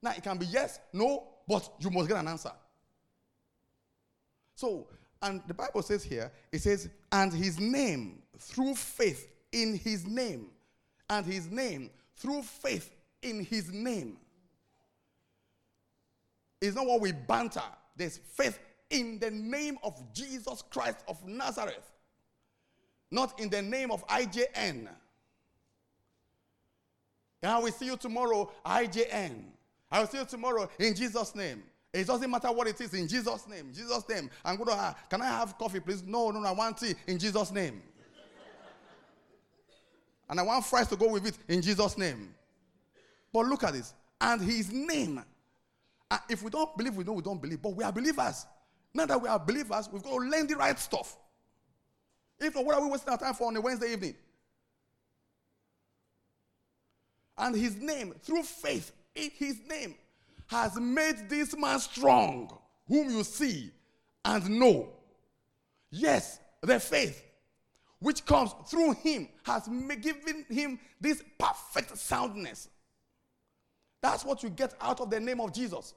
[0.00, 2.52] Now it can be yes, no, but you must get an answer.
[4.54, 4.86] So,
[5.20, 10.46] and the Bible says here, it says, and his name through faith in his name
[11.08, 12.90] and his name through faith
[13.22, 14.18] in his name.
[16.60, 17.62] It's not what we banter.
[17.96, 18.58] There's faith
[18.92, 21.90] in the name of Jesus Christ of Nazareth,
[23.10, 24.88] not in the name of IJN.
[27.42, 29.42] And I will see you tomorrow, IJN.
[29.90, 31.64] I will see you tomorrow in Jesus' name.
[31.92, 33.72] It doesn't matter what it is in Jesus' name.
[33.74, 34.30] Jesus' name.
[34.44, 36.02] I'm going to have, can I have coffee, please?
[36.02, 37.82] No, no, no, I want tea in Jesus' name.
[40.30, 42.34] And I want fries to go with it in Jesus' name.
[43.32, 43.92] But look at this.
[44.18, 45.22] And his name.
[46.10, 47.60] Uh, if we don't believe, we know we don't believe.
[47.60, 48.46] But we are believers.
[48.94, 51.16] Now that we are believers, we've got to learn the right stuff.
[52.38, 54.14] If not, what are we wasting our time for on a Wednesday evening?
[57.38, 59.94] And his name, through faith in his name,
[60.46, 63.70] has made this man strong, whom you see
[64.24, 64.90] and know.
[65.90, 67.24] Yes, the faith
[68.02, 69.68] which comes through him, has
[70.00, 72.68] given him this perfect soundness.
[74.02, 75.94] That's what you get out of the name of Jesus.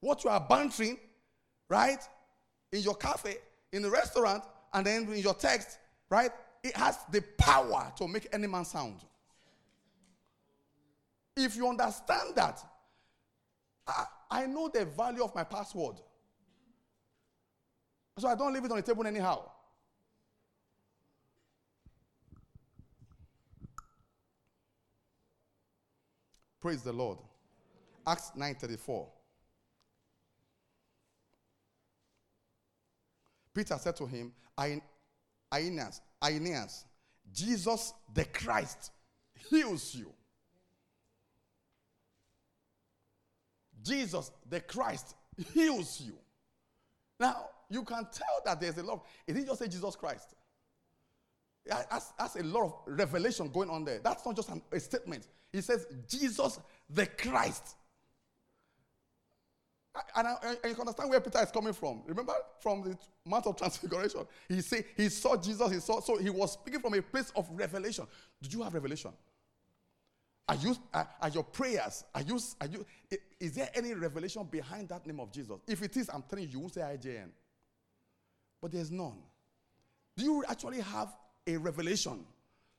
[0.00, 0.98] What you are bantering,
[1.68, 1.98] right,
[2.72, 3.36] in your cafe,
[3.72, 5.78] in the restaurant, and then in your text,
[6.10, 6.30] right,
[6.62, 9.04] it has the power to make any man sound.
[11.36, 12.62] If you understand that,
[13.86, 15.96] I, I know the value of my password.
[18.18, 19.48] So I don't leave it on the table anyhow.
[26.60, 27.18] Praise the Lord.
[28.06, 29.06] Acts 9:34.
[33.54, 34.32] Peter said to him,
[35.52, 36.84] Aeneas, Aeneas,
[37.32, 38.92] Jesus the Christ
[39.50, 40.12] heals you.
[43.82, 45.14] Jesus the Christ
[45.54, 46.14] heals you.
[47.20, 49.04] Now, you can tell that there's a lot.
[49.26, 50.34] It didn't just say Jesus Christ.
[51.66, 54.00] That's, that's a lot of revelation going on there.
[54.02, 55.28] That's not just an, a statement.
[55.52, 57.76] He says, Jesus the Christ.
[60.14, 62.02] And, and, you can understand where Peter is coming from.
[62.06, 65.72] Remember from the Mount of Transfiguration, he said he saw Jesus.
[65.72, 68.06] He saw so he was speaking from a place of revelation.
[68.42, 69.12] Did you have revelation?
[70.48, 72.04] Are you are, are your prayers?
[72.14, 72.86] Are you are you?
[73.38, 75.58] Is there any revelation behind that name of Jesus?
[75.66, 77.28] If it is, I'm telling you, you won't say IJN.
[78.60, 79.18] But there's none.
[80.16, 81.14] Do you actually have
[81.46, 82.24] a revelation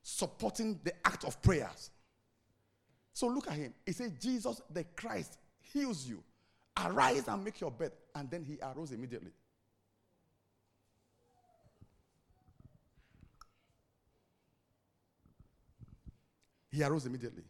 [0.01, 1.91] supporting the act of prayers?
[3.13, 3.74] So look at him.
[3.86, 6.24] He said, Jesus the Christ heals you.
[6.78, 7.91] Arise and make your bed.
[8.15, 9.32] And then he arose immediately.
[16.72, 17.43] He arose immediately.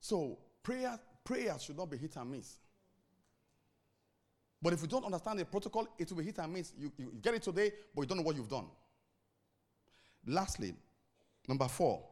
[0.00, 2.58] So prayer, prayer should not be hit and miss.
[4.60, 6.72] But if you don't understand the protocol, it will be hit and miss.
[6.78, 8.66] You, you get it today, but you don't know what you've done.
[10.26, 10.74] Lastly,
[11.46, 12.02] number four,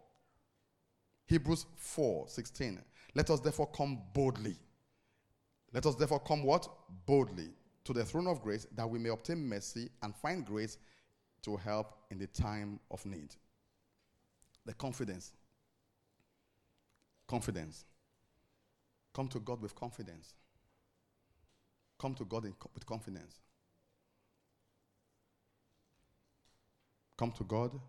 [1.26, 2.80] Hebrews 4 16.
[3.16, 4.54] Let us therefore come boldly.
[5.72, 6.68] Let us therefore come what?
[7.06, 7.48] Boldly
[7.84, 10.76] to the throne of grace that we may obtain mercy and find grace
[11.40, 13.34] to help in the time of need.
[14.66, 15.32] The confidence.
[17.26, 17.86] Confidence.
[19.14, 20.34] Come to God with confidence.
[21.98, 22.44] Come to God
[22.74, 23.40] with confidence.
[27.16, 27.80] Come to God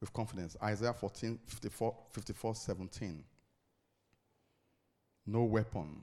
[0.00, 0.56] with confidence.
[0.62, 3.24] Isaiah 14, 54, 54 17.
[5.28, 6.00] No weapon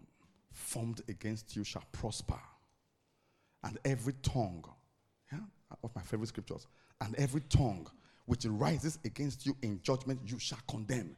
[0.52, 2.40] formed against you shall prosper.
[3.64, 4.64] And every tongue,
[5.32, 5.40] yeah,
[5.84, 6.68] of my favorite scriptures,
[7.02, 7.88] and every tongue
[8.28, 11.16] which rises against you in judgment, you shall condemn.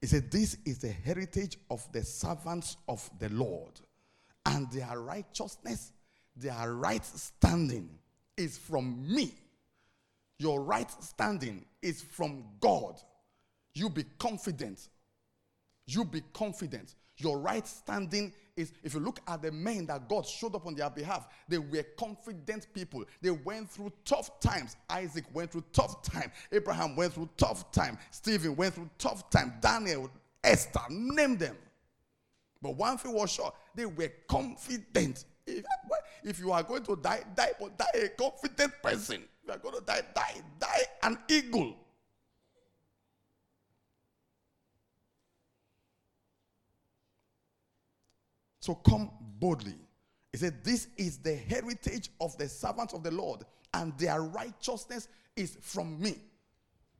[0.00, 3.78] He said, This is the heritage of the servants of the Lord,
[4.46, 5.92] and their righteousness,
[6.34, 7.90] their right standing
[8.38, 9.34] is from me.
[10.38, 12.98] Your right standing is from God.
[13.74, 14.88] You be confident
[15.86, 16.94] you be confident.
[17.16, 20.74] Your right standing is, if you look at the men that God showed up on
[20.74, 23.04] their behalf, they were confident people.
[23.20, 24.76] They went through tough times.
[24.88, 26.32] Isaac went through tough time.
[26.50, 27.98] Abraham went through tough time.
[28.10, 29.54] Stephen went through tough time.
[29.60, 30.10] Daniel,
[30.42, 31.56] Esther, name them.
[32.62, 35.24] But one thing was sure, they were confident.
[35.46, 35.64] If,
[36.22, 39.16] if you are going to die, die, but die a confident person.
[39.42, 41.76] If you are going to die, die, die an eagle.
[48.70, 49.10] So come
[49.40, 49.74] boldly.
[50.30, 53.40] He said, This is the heritage of the servants of the Lord,
[53.74, 56.14] and their righteousness is from me.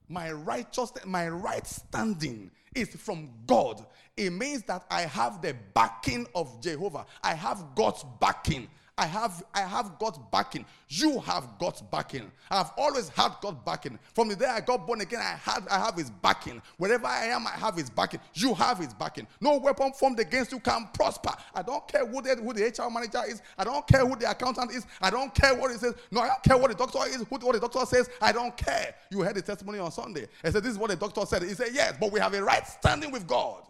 [0.08, 3.86] My righteousness, my right standing is from God.
[4.16, 7.06] It means that I have the backing of Jehovah.
[7.22, 8.66] I have God's backing.
[9.00, 10.66] I have, I have God's backing.
[10.90, 12.30] You have God's backing.
[12.50, 13.98] I've always had God's backing.
[14.14, 16.60] From the day I got born again, I had, I have His backing.
[16.76, 18.20] Wherever I am, I have His backing.
[18.34, 19.26] You have His backing.
[19.40, 21.30] No weapon formed against you can prosper.
[21.54, 23.40] I don't care who the, who the HR manager is.
[23.56, 24.86] I don't care who the accountant is.
[25.00, 25.94] I don't care what he says.
[26.10, 27.16] No, I don't care what the doctor is.
[27.16, 28.10] Who, what the doctor says.
[28.20, 28.94] I don't care.
[29.10, 30.26] You heard the testimony on Sunday.
[30.44, 32.44] I said, "This is what the doctor said." He said, "Yes, but we have a
[32.44, 33.62] right standing with God."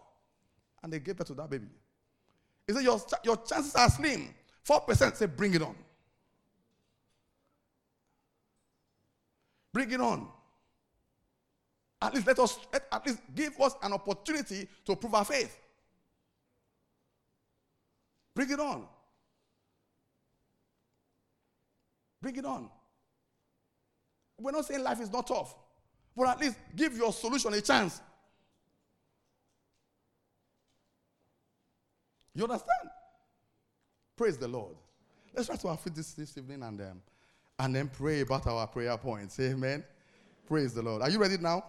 [0.83, 1.67] And they gave birth to that baby.
[2.67, 4.33] He said, "Your your chances are slim."
[4.67, 5.75] 4% say, bring it on.
[9.73, 10.27] Bring it on.
[12.01, 12.59] At least let us,
[12.91, 15.57] at least give us an opportunity to prove our faith.
[18.33, 18.87] Bring it on.
[22.21, 22.69] Bring it on.
[24.39, 25.55] We're not saying life is not tough,
[26.15, 28.01] but at least give your solution a chance.
[32.33, 32.89] You understand?
[34.21, 34.75] Praise the Lord.
[35.33, 37.01] Let's try to our feet this, this evening and, um,
[37.57, 39.39] and then pray about our prayer points.
[39.39, 39.83] Amen.
[40.47, 41.01] Praise the Lord.
[41.01, 41.65] Are you ready now?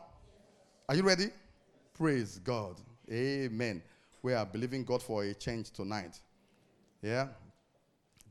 [0.87, 1.29] Are you ready?
[1.95, 2.79] Praise God.
[3.11, 3.83] Amen.
[4.21, 6.21] We are believing God for a change tonight.
[7.01, 7.29] Yeah?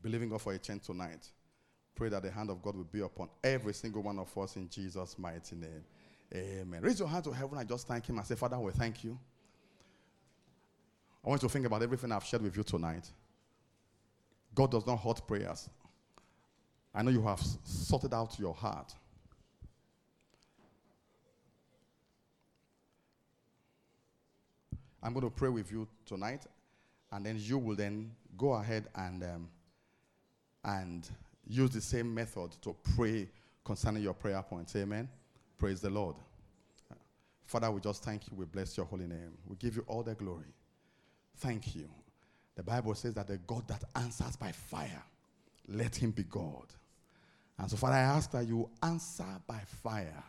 [0.00, 1.28] Believing God for a change tonight.
[1.96, 4.68] Pray that the hand of God will be upon every single one of us in
[4.68, 5.82] Jesus' mighty name.
[6.32, 6.80] Amen.
[6.80, 9.18] Raise your hand to heaven and just thank Him and say, Father, we thank you.
[11.24, 13.10] I want you to think about everything I've shared with you tonight.
[14.54, 15.68] God does not hurt prayers.
[16.94, 18.94] I know you have sorted out your heart.
[25.02, 26.46] I'm going to pray with you tonight,
[27.10, 29.48] and then you will then go ahead and um,
[30.64, 31.08] and
[31.46, 33.28] use the same method to pray
[33.64, 34.76] concerning your prayer points.
[34.76, 35.08] Amen.
[35.58, 36.16] Praise the Lord.
[37.44, 38.36] Father, we just thank you.
[38.36, 39.32] We bless your holy name.
[39.46, 40.54] We give you all the glory.
[41.38, 41.88] Thank you.
[42.54, 45.02] The Bible says that the God that answers by fire,
[45.68, 46.66] let him be God.
[47.58, 50.22] And so, Father, I ask that you answer by fire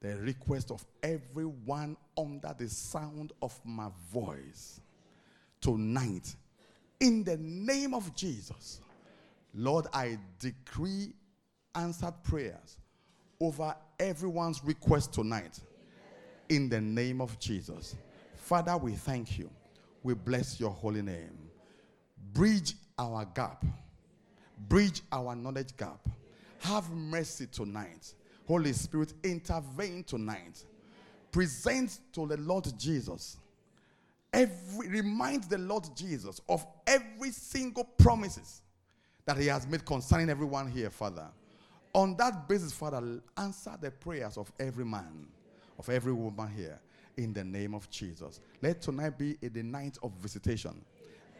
[0.00, 4.80] the request of everyone under the sound of my voice
[5.60, 6.34] tonight.
[7.00, 8.80] In the name of Jesus,
[9.54, 11.12] Lord, I decree
[11.74, 12.78] answered prayers
[13.40, 15.60] over everyone's request tonight.
[16.48, 17.96] In the name of Jesus.
[18.34, 19.50] Father, we thank you.
[20.06, 21.36] We bless your holy name.
[22.32, 23.64] Bridge our gap,
[24.68, 25.98] bridge our knowledge gap.
[26.60, 28.14] Have mercy tonight.
[28.46, 30.64] Holy Spirit, intervene tonight.
[31.32, 33.38] Present to the Lord Jesus.
[34.32, 38.62] Every, remind the Lord Jesus of every single promises
[39.24, 41.26] that he has made concerning everyone here, Father.
[41.92, 43.02] On that basis, Father,
[43.36, 45.26] answer the prayers of every man,
[45.80, 46.78] of every woman here,
[47.16, 48.40] in the name of Jesus.
[48.62, 50.84] Let tonight be the night of visitation.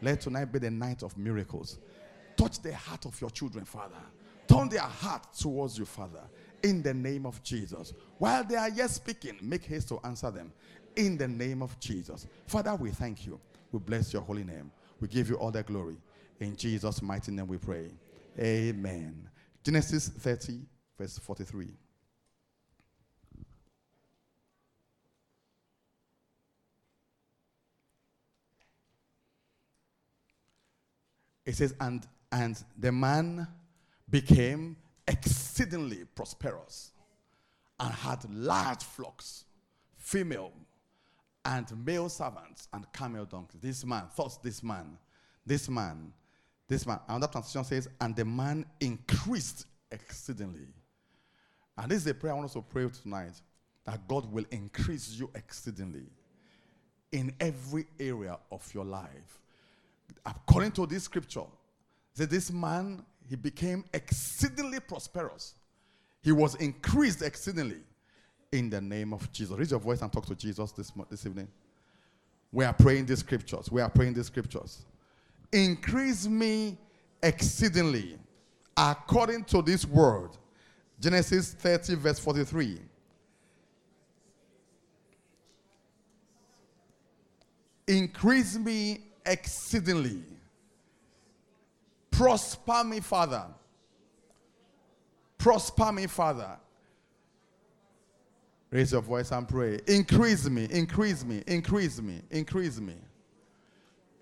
[0.01, 1.79] Let tonight be the night of miracles.
[2.35, 3.95] Touch the heart of your children, Father.
[4.47, 6.21] Turn their heart towards you, Father,
[6.63, 7.93] in the name of Jesus.
[8.17, 10.51] While they are yet speaking, make haste to answer them
[10.95, 12.27] in the name of Jesus.
[12.45, 13.39] Father, we thank you.
[13.71, 14.71] We bless your holy name.
[14.99, 15.97] We give you all the glory.
[16.39, 17.91] In Jesus' mighty name we pray.
[18.39, 19.27] Amen.
[19.63, 20.59] Genesis 30,
[20.97, 21.67] verse 43.
[31.47, 33.47] It says, and, and the man
[34.09, 34.75] became
[35.07, 36.91] exceedingly prosperous
[37.79, 39.45] and had large flocks,
[39.95, 40.51] female
[41.45, 43.61] and male servants, and camel donkeys.
[43.61, 44.97] This man, thought this man,
[45.45, 46.11] this man,
[46.67, 46.99] this man.
[47.07, 50.67] Another translation says, and the man increased exceedingly.
[51.77, 53.41] And this is a prayer I want us to pray tonight
[53.85, 56.07] that God will increase you exceedingly
[57.13, 59.39] in every area of your life.
[60.25, 61.45] According to this scripture,
[62.15, 65.55] that this man he became exceedingly prosperous.
[66.21, 67.81] He was increased exceedingly
[68.51, 69.57] in the name of Jesus.
[69.57, 71.47] Raise your voice and talk to Jesus this, this evening.
[72.51, 73.69] We are praying these scriptures.
[73.69, 74.85] We are praying these scriptures.
[75.51, 76.77] Increase me
[77.21, 78.17] exceedingly
[78.75, 80.31] according to this word.
[80.99, 82.79] Genesis 30, verse 43.
[87.87, 90.23] Increase me exceedingly
[92.17, 93.45] Prosper me, Father.
[95.37, 96.57] Prosper me, Father.
[98.71, 99.79] Raise your voice and pray.
[99.85, 102.95] Increase me, increase me, increase me, increase me.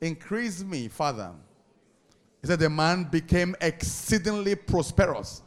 [0.02, 1.32] Increase me, Father.
[2.42, 5.42] He said the man became exceedingly prosperous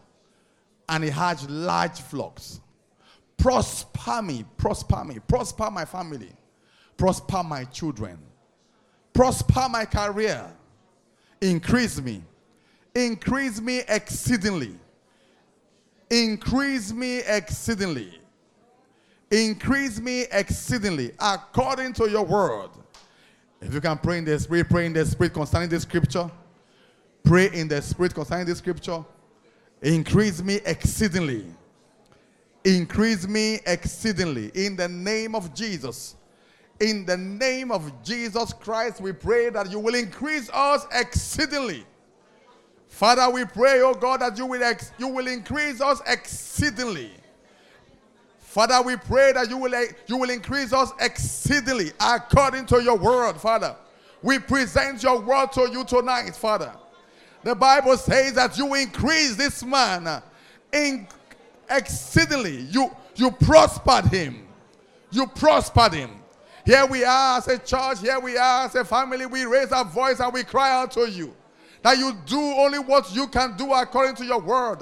[0.88, 2.61] and he had large flocks.
[3.36, 6.32] Prosper me, prosper me, prosper my family,
[6.96, 8.18] prosper my children,
[9.12, 10.50] prosper my career,
[11.40, 12.22] increase me,
[12.98, 14.74] Increase me exceedingly.
[16.11, 18.18] Increase me exceedingly.
[19.30, 22.70] Increase me exceedingly according to your word.
[23.61, 26.28] If you can pray in the spirit, pray in the spirit concerning this scripture.
[27.22, 29.04] Pray in the spirit concerning this scripture.
[29.82, 31.44] Increase me exceedingly.
[32.64, 36.16] Increase me exceedingly in the name of Jesus.
[36.81, 41.85] In the name of Jesus Christ, we pray that you will increase us exceedingly.
[42.87, 47.11] Father, we pray, oh God, that you will, ex- you will increase us exceedingly.
[48.39, 52.97] Father, we pray that you will, eh, you will increase us exceedingly according to your
[52.97, 53.76] word, Father.
[54.22, 56.72] We present your word to you tonight, Father.
[57.45, 60.20] The Bible says that you increase this man eh,
[60.72, 61.07] in
[61.70, 62.62] exceedingly.
[62.62, 64.47] You, you prospered him.
[65.11, 66.18] You prospered him.
[66.69, 69.25] Here we are as a church, here we are as a family.
[69.25, 71.35] We raise our voice and we cry out to you
[71.83, 74.81] That you do only what you can do according to your word.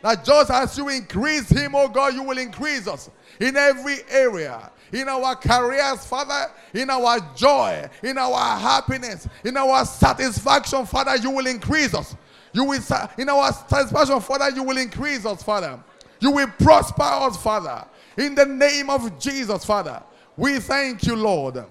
[0.00, 3.10] That just as you increase him, oh God, you will increase us
[3.40, 4.70] in every area.
[4.90, 11.30] In our careers, Father, in our joy, in our happiness, in our satisfaction, Father, you
[11.30, 12.16] will increase us.
[12.54, 12.80] You will,
[13.18, 15.78] in our satisfaction, Father, you will increase us, Father.
[16.20, 17.84] You will prosper us, Father.
[18.16, 20.02] In the name of Jesus, Father,
[20.38, 21.64] we thank you, Lord.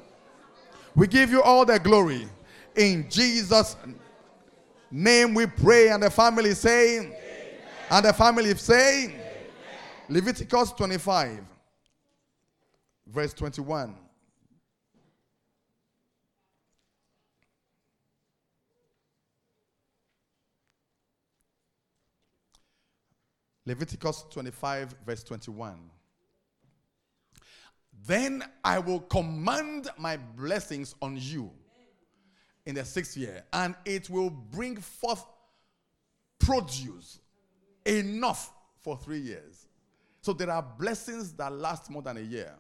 [0.93, 2.28] We give you all the glory.
[2.76, 3.78] In Jesus'
[4.91, 5.89] name we pray.
[5.89, 7.13] And the family saying,
[7.89, 9.13] and the family saying,
[10.09, 11.39] Leviticus 25,
[13.07, 13.95] verse 21.
[23.65, 25.78] Leviticus 25, verse 21.
[28.08, 31.51] Then I will command my blessings on you
[32.66, 35.26] in the sixth year, and it will bring forth
[36.39, 37.20] produce
[37.86, 39.68] enough for three years.
[40.22, 42.53] So there are blessings that last more than a year.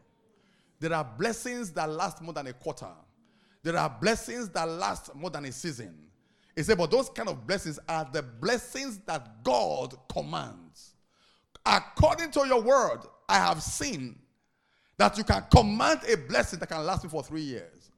[0.81, 2.91] There are blessings that last more than a quarter.
[3.63, 5.95] There are blessings that last more than a season.
[6.55, 10.95] He said, but those kind of blessings are the blessings that God commands.
[11.65, 14.17] According to your word, I have seen
[14.97, 17.91] that you can command a blessing that can last me for three years.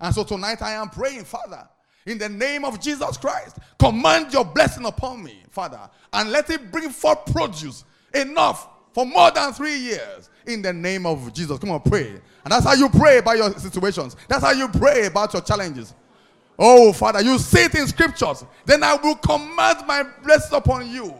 [0.00, 1.68] And so tonight I am praying, Father,
[2.06, 5.80] in the name of Jesus Christ, command your blessing upon me, Father,
[6.12, 7.84] and let it bring forth produce
[8.14, 11.58] enough for more than three years in the name of Jesus.
[11.58, 12.08] Come on, pray.
[12.44, 14.16] And that's how you pray about your situations.
[14.28, 15.94] That's how you pray about your challenges.
[16.58, 18.44] Oh, Father, you see it in scriptures.
[18.64, 21.12] Then I will command my blessing upon you,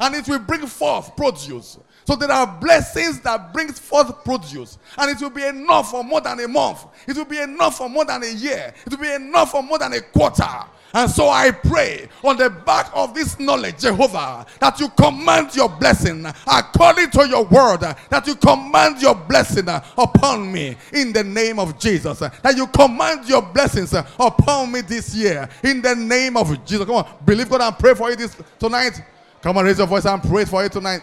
[0.00, 1.78] and it will bring forth produce.
[2.04, 4.78] So there are blessings that brings forth produce.
[4.98, 6.84] And it will be enough for more than a month.
[7.06, 8.74] It will be enough for more than a year.
[8.84, 10.48] It will be enough for more than a quarter.
[10.94, 15.68] And so I pray on the back of this knowledge, Jehovah, that you command your
[15.68, 21.58] blessing according to your word, that you command your blessing upon me in the name
[21.58, 22.18] of Jesus.
[22.18, 26.84] That you command your blessings upon me this year in the name of Jesus.
[26.84, 29.00] Come on, believe God and pray for it this tonight.
[29.40, 31.00] Come on, raise your voice and pray for it tonight.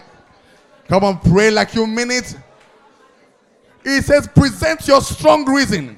[0.89, 2.35] Come on, pray like you mean it.
[3.83, 5.97] He says, present your strong reason.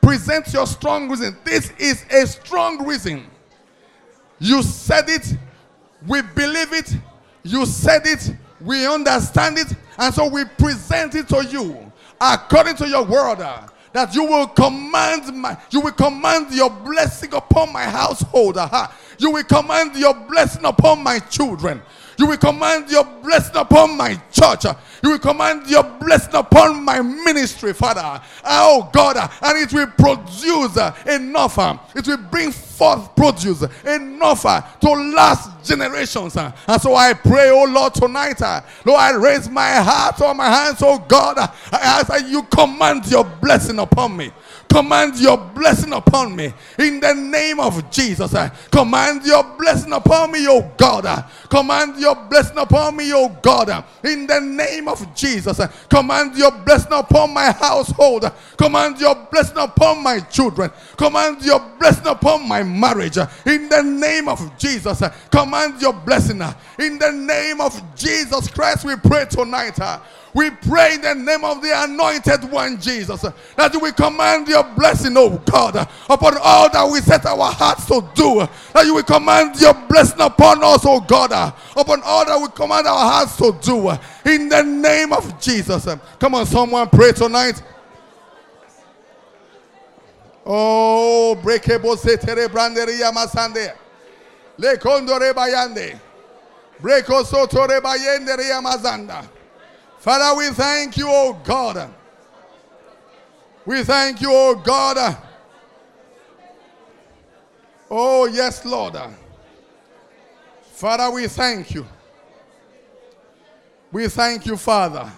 [0.00, 1.36] Present your strong reason.
[1.44, 3.26] This is a strong reason.
[4.38, 5.36] You said it,
[6.06, 6.96] we believe it,
[7.42, 12.88] you said it, we understand it, and so we present it to you according to
[12.88, 17.84] your word uh, that you will command my you will command your blessing upon my
[17.84, 18.56] household.
[18.56, 18.88] Uh,
[19.18, 21.82] you will command your blessing upon my children.
[22.18, 24.64] You will command your blessing upon my church.
[25.02, 28.20] You will command your blessing upon my ministry, Father.
[28.44, 31.58] Oh God, and it will produce enough.
[31.94, 34.42] It will bring forth produce enough
[34.80, 36.36] to last generations.
[36.36, 38.40] And so I pray, oh Lord, tonight,
[38.84, 41.38] Lord, I raise my heart on my hands, oh God,
[41.72, 44.32] as you command your blessing upon me.
[44.68, 48.34] Command your blessing upon me in the name of Jesus.
[48.70, 51.24] Command your blessing upon me, oh God.
[51.48, 53.84] Command your blessing upon me, O God.
[54.04, 55.60] In the name of Jesus.
[55.88, 58.30] Command your blessing upon my household.
[58.56, 60.70] Command your blessing upon my children.
[60.96, 63.16] Command your blessing upon my marriage.
[63.46, 65.02] In the name of Jesus.
[65.30, 66.42] Command your blessing.
[66.78, 69.78] In the name of Jesus Christ, we pray tonight.
[70.34, 73.22] We pray in the name of the anointed one, Jesus,
[73.56, 77.86] that you will command your blessing, oh God, upon all that we set our hearts
[77.86, 78.46] to do.
[78.74, 81.32] That you will command your blessing upon us, oh God,
[81.76, 83.88] upon all that we command our hearts to do.
[83.88, 85.86] Uh, in the name of Jesus.
[85.86, 87.62] Um, come on, someone pray tonight.
[90.44, 93.74] Oh, breakable setere branderia masande.
[94.56, 95.98] Le condore bayande.
[96.80, 99.28] Breko sotore bayende mazanda.
[99.98, 101.92] Father, we thank you, oh God.
[103.66, 105.18] We thank you, oh God.
[107.90, 108.96] Oh, yes, Lord.
[110.78, 111.84] Father, we thank you.
[113.90, 115.10] We thank you, Father.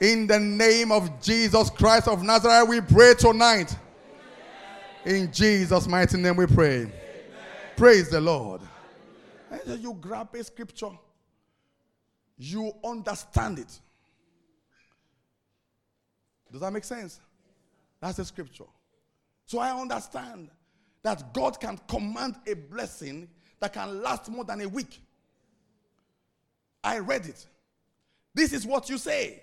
[0.00, 3.76] In the name of Jesus Christ of Nazareth, we pray tonight.
[5.04, 6.78] In Jesus' mighty name, we pray.
[6.78, 6.92] Amen.
[7.76, 8.60] Praise the Lord.
[9.52, 10.90] And you grab a scripture
[12.38, 13.80] you understand it.
[16.50, 17.20] Does that make sense?
[18.00, 18.64] That's the scripture.
[19.44, 20.50] So I understand
[21.04, 23.28] that God can command a blessing
[23.66, 25.00] that can last more than a week.
[26.84, 27.44] I read it.
[28.32, 29.42] This is what you say.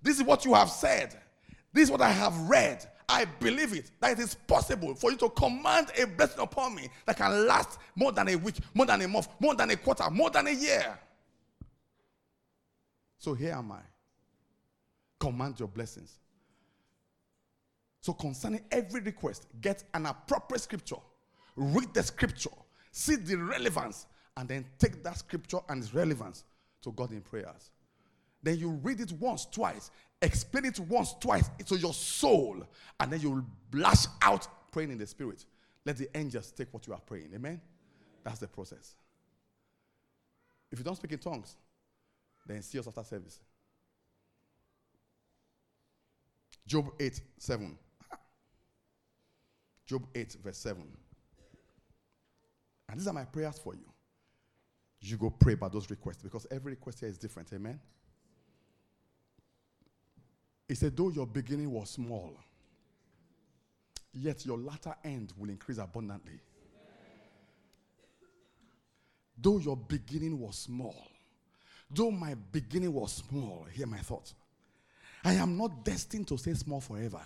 [0.00, 1.14] This is what you have said.
[1.70, 2.86] This is what I have read.
[3.06, 6.88] I believe it that it is possible for you to command a blessing upon me
[7.04, 10.08] that can last more than a week, more than a month, more than a quarter,
[10.10, 10.98] more than a year.
[13.18, 13.80] So here am I.
[15.20, 16.20] Command your blessings.
[18.00, 20.96] So, concerning every request, get an appropriate scripture,
[21.56, 22.50] read the scripture,
[22.96, 24.06] see the relevance,
[24.38, 26.44] and then take that scripture and its relevance
[26.82, 27.70] to God in prayers.
[28.42, 29.90] Then you read it once, twice,
[30.22, 32.66] explain it once, twice to your soul,
[32.98, 35.44] and then you will blast out praying in the spirit.
[35.84, 37.32] Let the angels take what you are praying.
[37.34, 37.60] Amen?
[38.24, 38.94] That's the process.
[40.72, 41.54] If you don't speak in tongues,
[42.46, 43.40] then see us after service.
[46.66, 47.78] Job 8 7.
[49.86, 50.82] Job 8, verse 7.
[52.88, 53.84] And these are my prayers for you.
[55.00, 57.52] You go pray about those requests because every request here is different.
[57.52, 57.78] Amen.
[60.68, 62.36] He said, though your beginning was small,
[64.12, 66.40] yet your latter end will increase abundantly.
[69.38, 71.08] Though your beginning was small,
[71.90, 74.34] though my beginning was small, hear my thoughts.
[75.24, 77.20] I am not destined to stay small forever.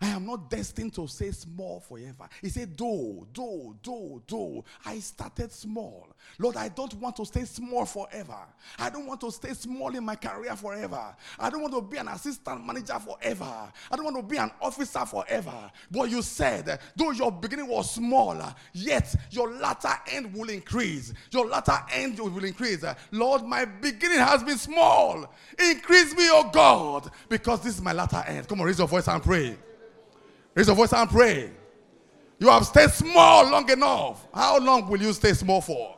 [0.00, 2.28] I am not destined to stay small forever.
[2.40, 4.64] He said, Do, do, do, do.
[4.84, 6.08] I started small.
[6.38, 8.38] Lord, I don't want to stay small forever.
[8.78, 11.16] I don't want to stay small in my career forever.
[11.38, 13.72] I don't want to be an assistant manager forever.
[13.90, 15.70] I don't want to be an officer forever.
[15.90, 18.40] But you said, though your beginning was small,
[18.72, 21.12] yet your latter end will increase.
[21.30, 22.84] Your latter end will increase.
[23.10, 25.32] Lord, my beginning has been small.
[25.58, 28.46] Increase me, oh God, because this is my latter end.
[28.46, 29.56] Come on, raise your voice and pray.
[30.58, 31.52] Raise your voice and pray.
[32.40, 34.26] You have stayed small long enough.
[34.34, 35.97] How long will you stay small for?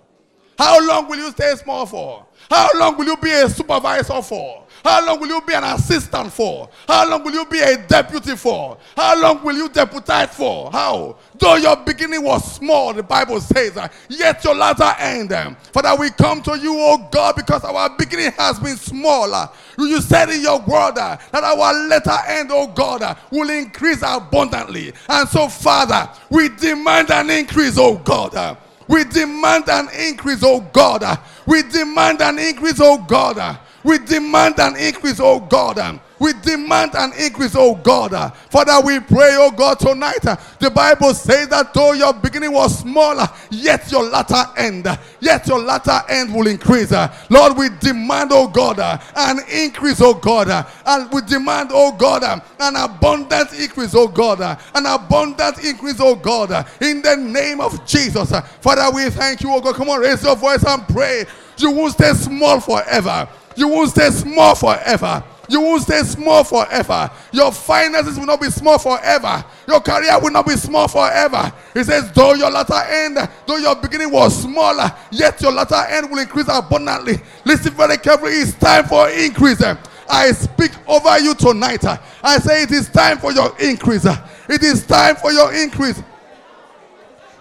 [0.60, 2.26] How long will you stay small for?
[2.50, 4.66] How long will you be a supervisor for?
[4.84, 6.68] How long will you be an assistant for?
[6.86, 8.76] How long will you be a deputy for?
[8.94, 10.70] How long will you deputize for?
[10.70, 11.16] How?
[11.38, 15.32] Though your beginning was small, the Bible says, that, yet your latter end.
[15.32, 19.48] Um, that we come to you, O God, because our beginning has been smaller.
[19.78, 24.02] You said in your word uh, that our latter end, O God, uh, will increase
[24.02, 24.92] abundantly.
[25.08, 28.58] And so, Father, we demand an increase, O God.
[28.90, 31.20] We demand an increase, oh God.
[31.46, 33.60] We demand an increase, oh God.
[33.84, 36.00] We demand an increase, oh God.
[36.20, 38.34] We demand an increase, oh God.
[38.50, 40.20] Father, we pray, oh God, tonight.
[40.20, 44.86] The Bible says that though your beginning was smaller, yet your latter end,
[45.20, 46.92] yet your latter end will increase.
[47.30, 48.78] Lord, we demand, oh God,
[49.16, 50.66] an increase, oh God.
[50.84, 54.40] And we demand, oh God, an abundant increase, oh God.
[54.74, 56.66] An abundant increase, oh God.
[56.82, 58.30] In the name of Jesus.
[58.60, 59.74] Father, we thank you, oh God.
[59.74, 61.24] Come on, raise your voice and pray.
[61.56, 63.26] You won't stay small forever.
[63.56, 65.24] You won't stay small forever.
[65.50, 67.10] You won't stay small forever.
[67.32, 69.44] Your finances will not be small forever.
[69.66, 71.52] Your career will not be small forever.
[71.74, 76.08] He says, though your latter end, though your beginning was smaller, yet your latter end
[76.08, 77.14] will increase abundantly.
[77.44, 78.32] Listen very carefully.
[78.34, 79.60] It's time for increase.
[80.08, 81.84] I speak over you tonight.
[82.22, 84.06] I say it is time for your increase.
[84.48, 86.00] It is time for your increase.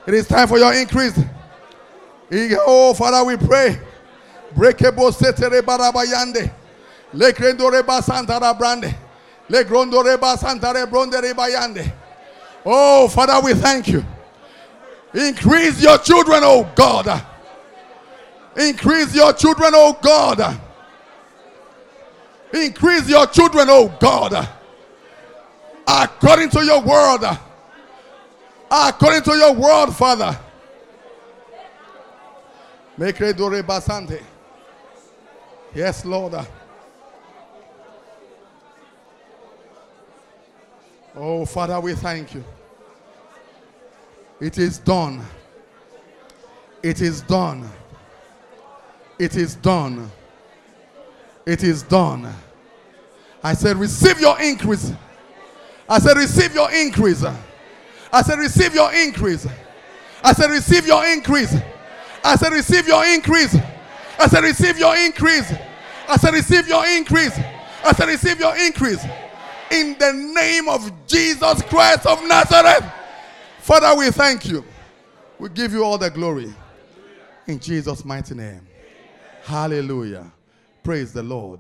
[0.08, 1.14] It is time for your increase.
[2.32, 3.80] Oh, Father, we pray.
[4.56, 6.52] Breakable setere barabayande.
[7.14, 8.94] Le crendore basantara brande.
[9.50, 11.92] Le grondore basantare brondere bayande.
[12.66, 14.06] Oh, Father, we thank you.
[15.14, 17.26] Increase your children, oh God.
[18.56, 20.60] Increase your children, oh God.
[22.54, 24.48] Increase your children, oh God.
[25.88, 27.38] According to your word.
[28.70, 30.38] According to your word, Father.
[35.74, 36.48] Yes, Lord.
[41.22, 42.42] Oh, Father, we thank you.
[44.40, 45.22] It is done.
[46.82, 47.70] It is done.
[49.20, 50.10] It is done.
[51.46, 52.34] It is done.
[53.44, 54.94] I said, receive your increase.
[55.90, 57.26] I said, receive your increase.
[58.14, 59.46] I said, receive your increase.
[60.24, 61.58] I said, receive your increase.
[62.24, 63.58] I said, receive your increase.
[64.18, 65.54] I said, receive your increase.
[66.08, 67.38] I said, receive your increase.
[67.84, 69.06] I said, receive your increase
[69.72, 72.86] in the name of Jesus Christ of Nazareth.
[73.60, 74.64] Father, we thank you.
[75.38, 76.54] We give you all the glory
[77.48, 78.68] in Jesus' mighty name.
[79.44, 80.32] Hallelujah.
[80.84, 81.60] Praise the Lord.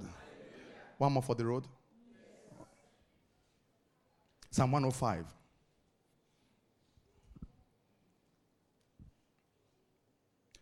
[0.97, 1.65] One more for the road.
[4.51, 5.25] Psalm 105.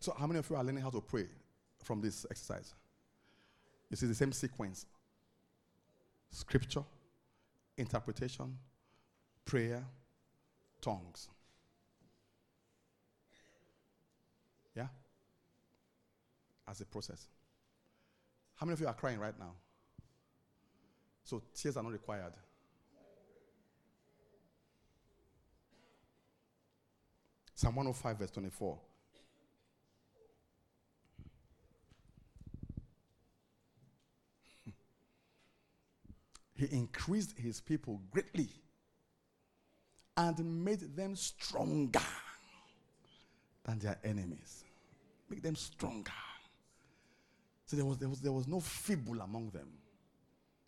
[0.00, 1.26] So, how many of you are learning how to pray
[1.82, 2.74] from this exercise?
[3.90, 4.86] You see the same sequence
[6.30, 6.84] scripture,
[7.78, 8.58] interpretation,
[9.44, 9.84] prayer,
[10.80, 11.28] tongues.
[14.76, 14.88] Yeah?
[16.68, 17.26] As a process.
[18.56, 19.52] How many of you are crying right now?
[21.24, 22.32] So tears are not required.
[27.54, 28.78] Psalm 105, verse 24.
[36.58, 38.48] He increased his people greatly
[40.16, 42.00] and made them stronger
[43.64, 44.64] than their enemies.
[45.30, 46.10] Make them stronger.
[47.64, 49.68] So there was, there was, there was no feeble among them.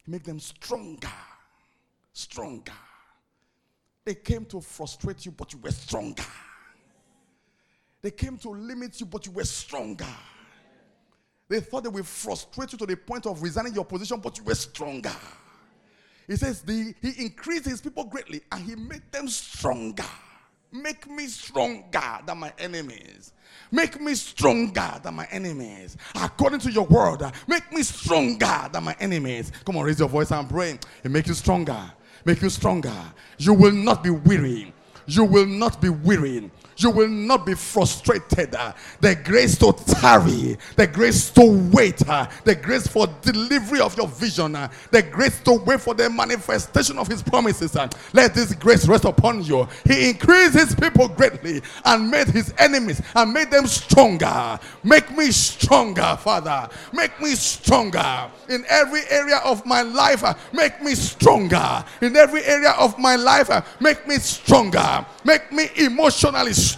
[0.07, 1.09] Make them stronger.
[2.13, 2.73] Stronger.
[4.05, 6.25] They came to frustrate you, but you were stronger.
[8.01, 10.07] They came to limit you, but you were stronger.
[11.49, 14.45] They thought they would frustrate you to the point of resigning your position, but you
[14.45, 15.13] were stronger.
[16.31, 20.05] He says, the, He increased His people greatly and He made them stronger.
[20.71, 23.33] Make me stronger than my enemies.
[23.73, 25.97] Make me stronger than my enemies.
[26.15, 29.51] According to your word, make me stronger than my enemies.
[29.65, 30.79] Come on, raise your voice and pray.
[31.03, 31.91] It make you stronger.
[32.25, 32.95] Make you stronger.
[33.39, 34.73] You will not be weary.
[35.07, 36.49] You will not be weary
[36.83, 38.57] you will not be frustrated.
[39.01, 44.53] The grace to tarry, the grace to wait, the grace for delivery of your vision,
[44.91, 47.77] the grace to wait for the manifestation of his promises.
[48.13, 49.69] Let this grace rest upon you.
[49.85, 54.59] He increased his people greatly and made his enemies and made them stronger.
[54.83, 56.69] Make me stronger, Father.
[56.93, 60.25] Make me stronger in every area of my life.
[60.53, 63.51] Make me stronger in every area of my life.
[63.81, 65.05] Make me stronger.
[65.25, 66.70] Make me emotionally stronger.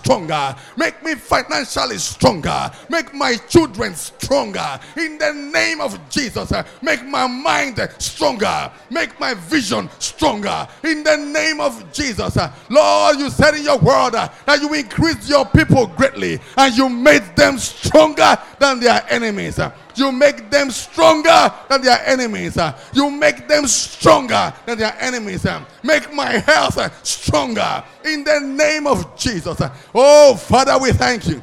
[0.77, 2.71] Make me financially stronger.
[2.89, 4.81] Make my children stronger.
[4.97, 8.71] In the name of Jesus, uh, make my mind stronger.
[8.91, 10.67] Make my vision stronger.
[10.85, 14.73] In the name of Jesus, uh, Lord, you said in your word uh, that you
[14.75, 19.59] increased your people greatly and you made them stronger than their enemies.
[19.95, 22.59] You make them stronger than their enemies.
[22.93, 25.47] You make them stronger than their enemies.
[25.83, 29.61] Make my health stronger in the name of Jesus.
[29.95, 31.43] Oh, Father, we thank you.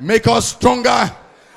[0.00, 1.10] Make us stronger.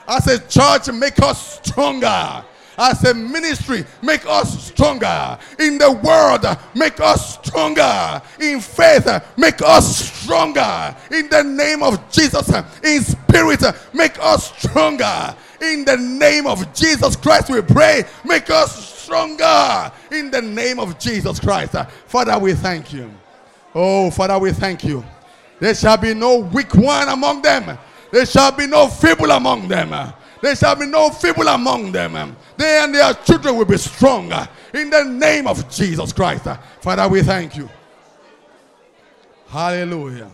[0.07, 2.43] As a church, make us stronger
[2.81, 5.37] as a ministry, make us stronger.
[5.59, 8.21] In the world, make us stronger.
[8.39, 9.07] In faith,
[9.37, 10.95] make us stronger.
[11.11, 12.49] In the name of Jesus,
[12.83, 15.35] in spirit, make us stronger.
[15.61, 19.91] In the name of Jesus Christ, we pray, make us stronger.
[20.11, 21.75] In the name of Jesus Christ.
[22.07, 23.11] Father, we thank you.
[23.75, 25.03] Oh, Father, we thank you.
[25.59, 27.77] There shall be no weak one among them.
[28.11, 30.13] There shall be no feeble among them.
[30.41, 32.35] There shall be no feeble among them.
[32.57, 36.47] They and their children will be stronger in the name of Jesus Christ.
[36.81, 37.69] Father, we thank you.
[39.47, 40.31] Hallelujah.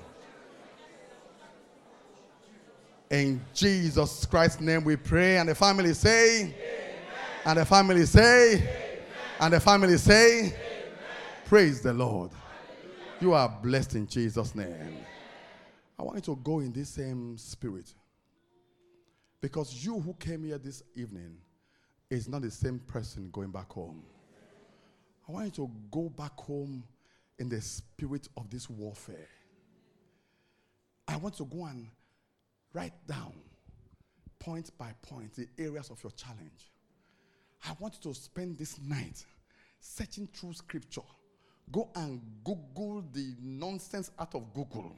[3.10, 5.38] In Jesus Christ's name we pray.
[5.38, 6.54] And the family say, Amen.
[7.46, 8.70] and the family say, Amen.
[9.40, 10.54] and the family say, Amen.
[11.46, 12.32] Praise the Lord.
[12.32, 13.12] Hallelujah.
[13.22, 14.98] You are blessed in Jesus' name.
[15.98, 17.94] I want you to go in this same spirit.
[19.40, 21.38] Because you who came here this evening
[22.10, 24.04] is not the same person going back home.
[25.28, 26.84] I want you to go back home
[27.40, 29.28] in the spirit of this warfare.
[31.08, 31.88] I want to go and
[32.78, 33.34] write down
[34.38, 36.72] point by point the areas of your challenge.
[37.68, 39.26] I want you to spend this night
[39.80, 41.02] searching through scripture.
[41.72, 44.96] Go and Google the nonsense out of Google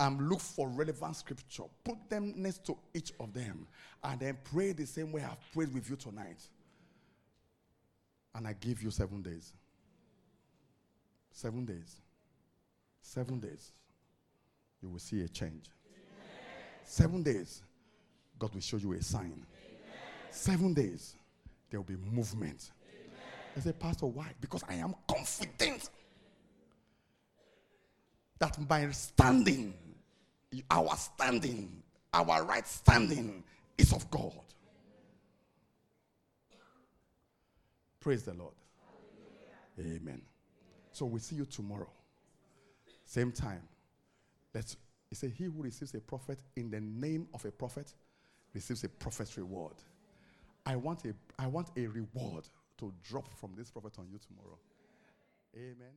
[0.00, 1.62] and look for relevant scripture.
[1.84, 3.68] Put them next to each of them
[4.02, 6.42] and then pray the same way I've prayed with you tonight.
[8.34, 9.52] And I give you seven days.
[11.30, 12.00] Seven days.
[13.00, 13.70] Seven days.
[14.82, 15.70] You will see a change.
[16.92, 17.62] Seven days.
[18.38, 19.32] God will show you a sign.
[19.32, 19.46] Amen.
[20.28, 21.14] Seven days.
[21.70, 22.70] There will be movement.
[23.56, 24.26] I say, Pastor, why?
[24.42, 25.88] Because I am confident
[28.38, 29.72] that by standing,
[30.70, 31.82] our standing,
[32.12, 33.42] our right standing
[33.78, 34.34] is of God.
[38.00, 38.52] Praise the Lord.
[39.80, 40.20] Amen.
[40.92, 41.88] So we see you tomorrow.
[43.06, 43.62] Same time.
[44.52, 44.76] Let's
[45.12, 47.92] he said, He who receives a prophet in the name of a prophet
[48.54, 49.74] receives a prophet's reward.
[50.64, 52.48] I want a I want a reward
[52.78, 54.56] to drop from this prophet on you tomorrow.
[55.54, 55.92] Amen.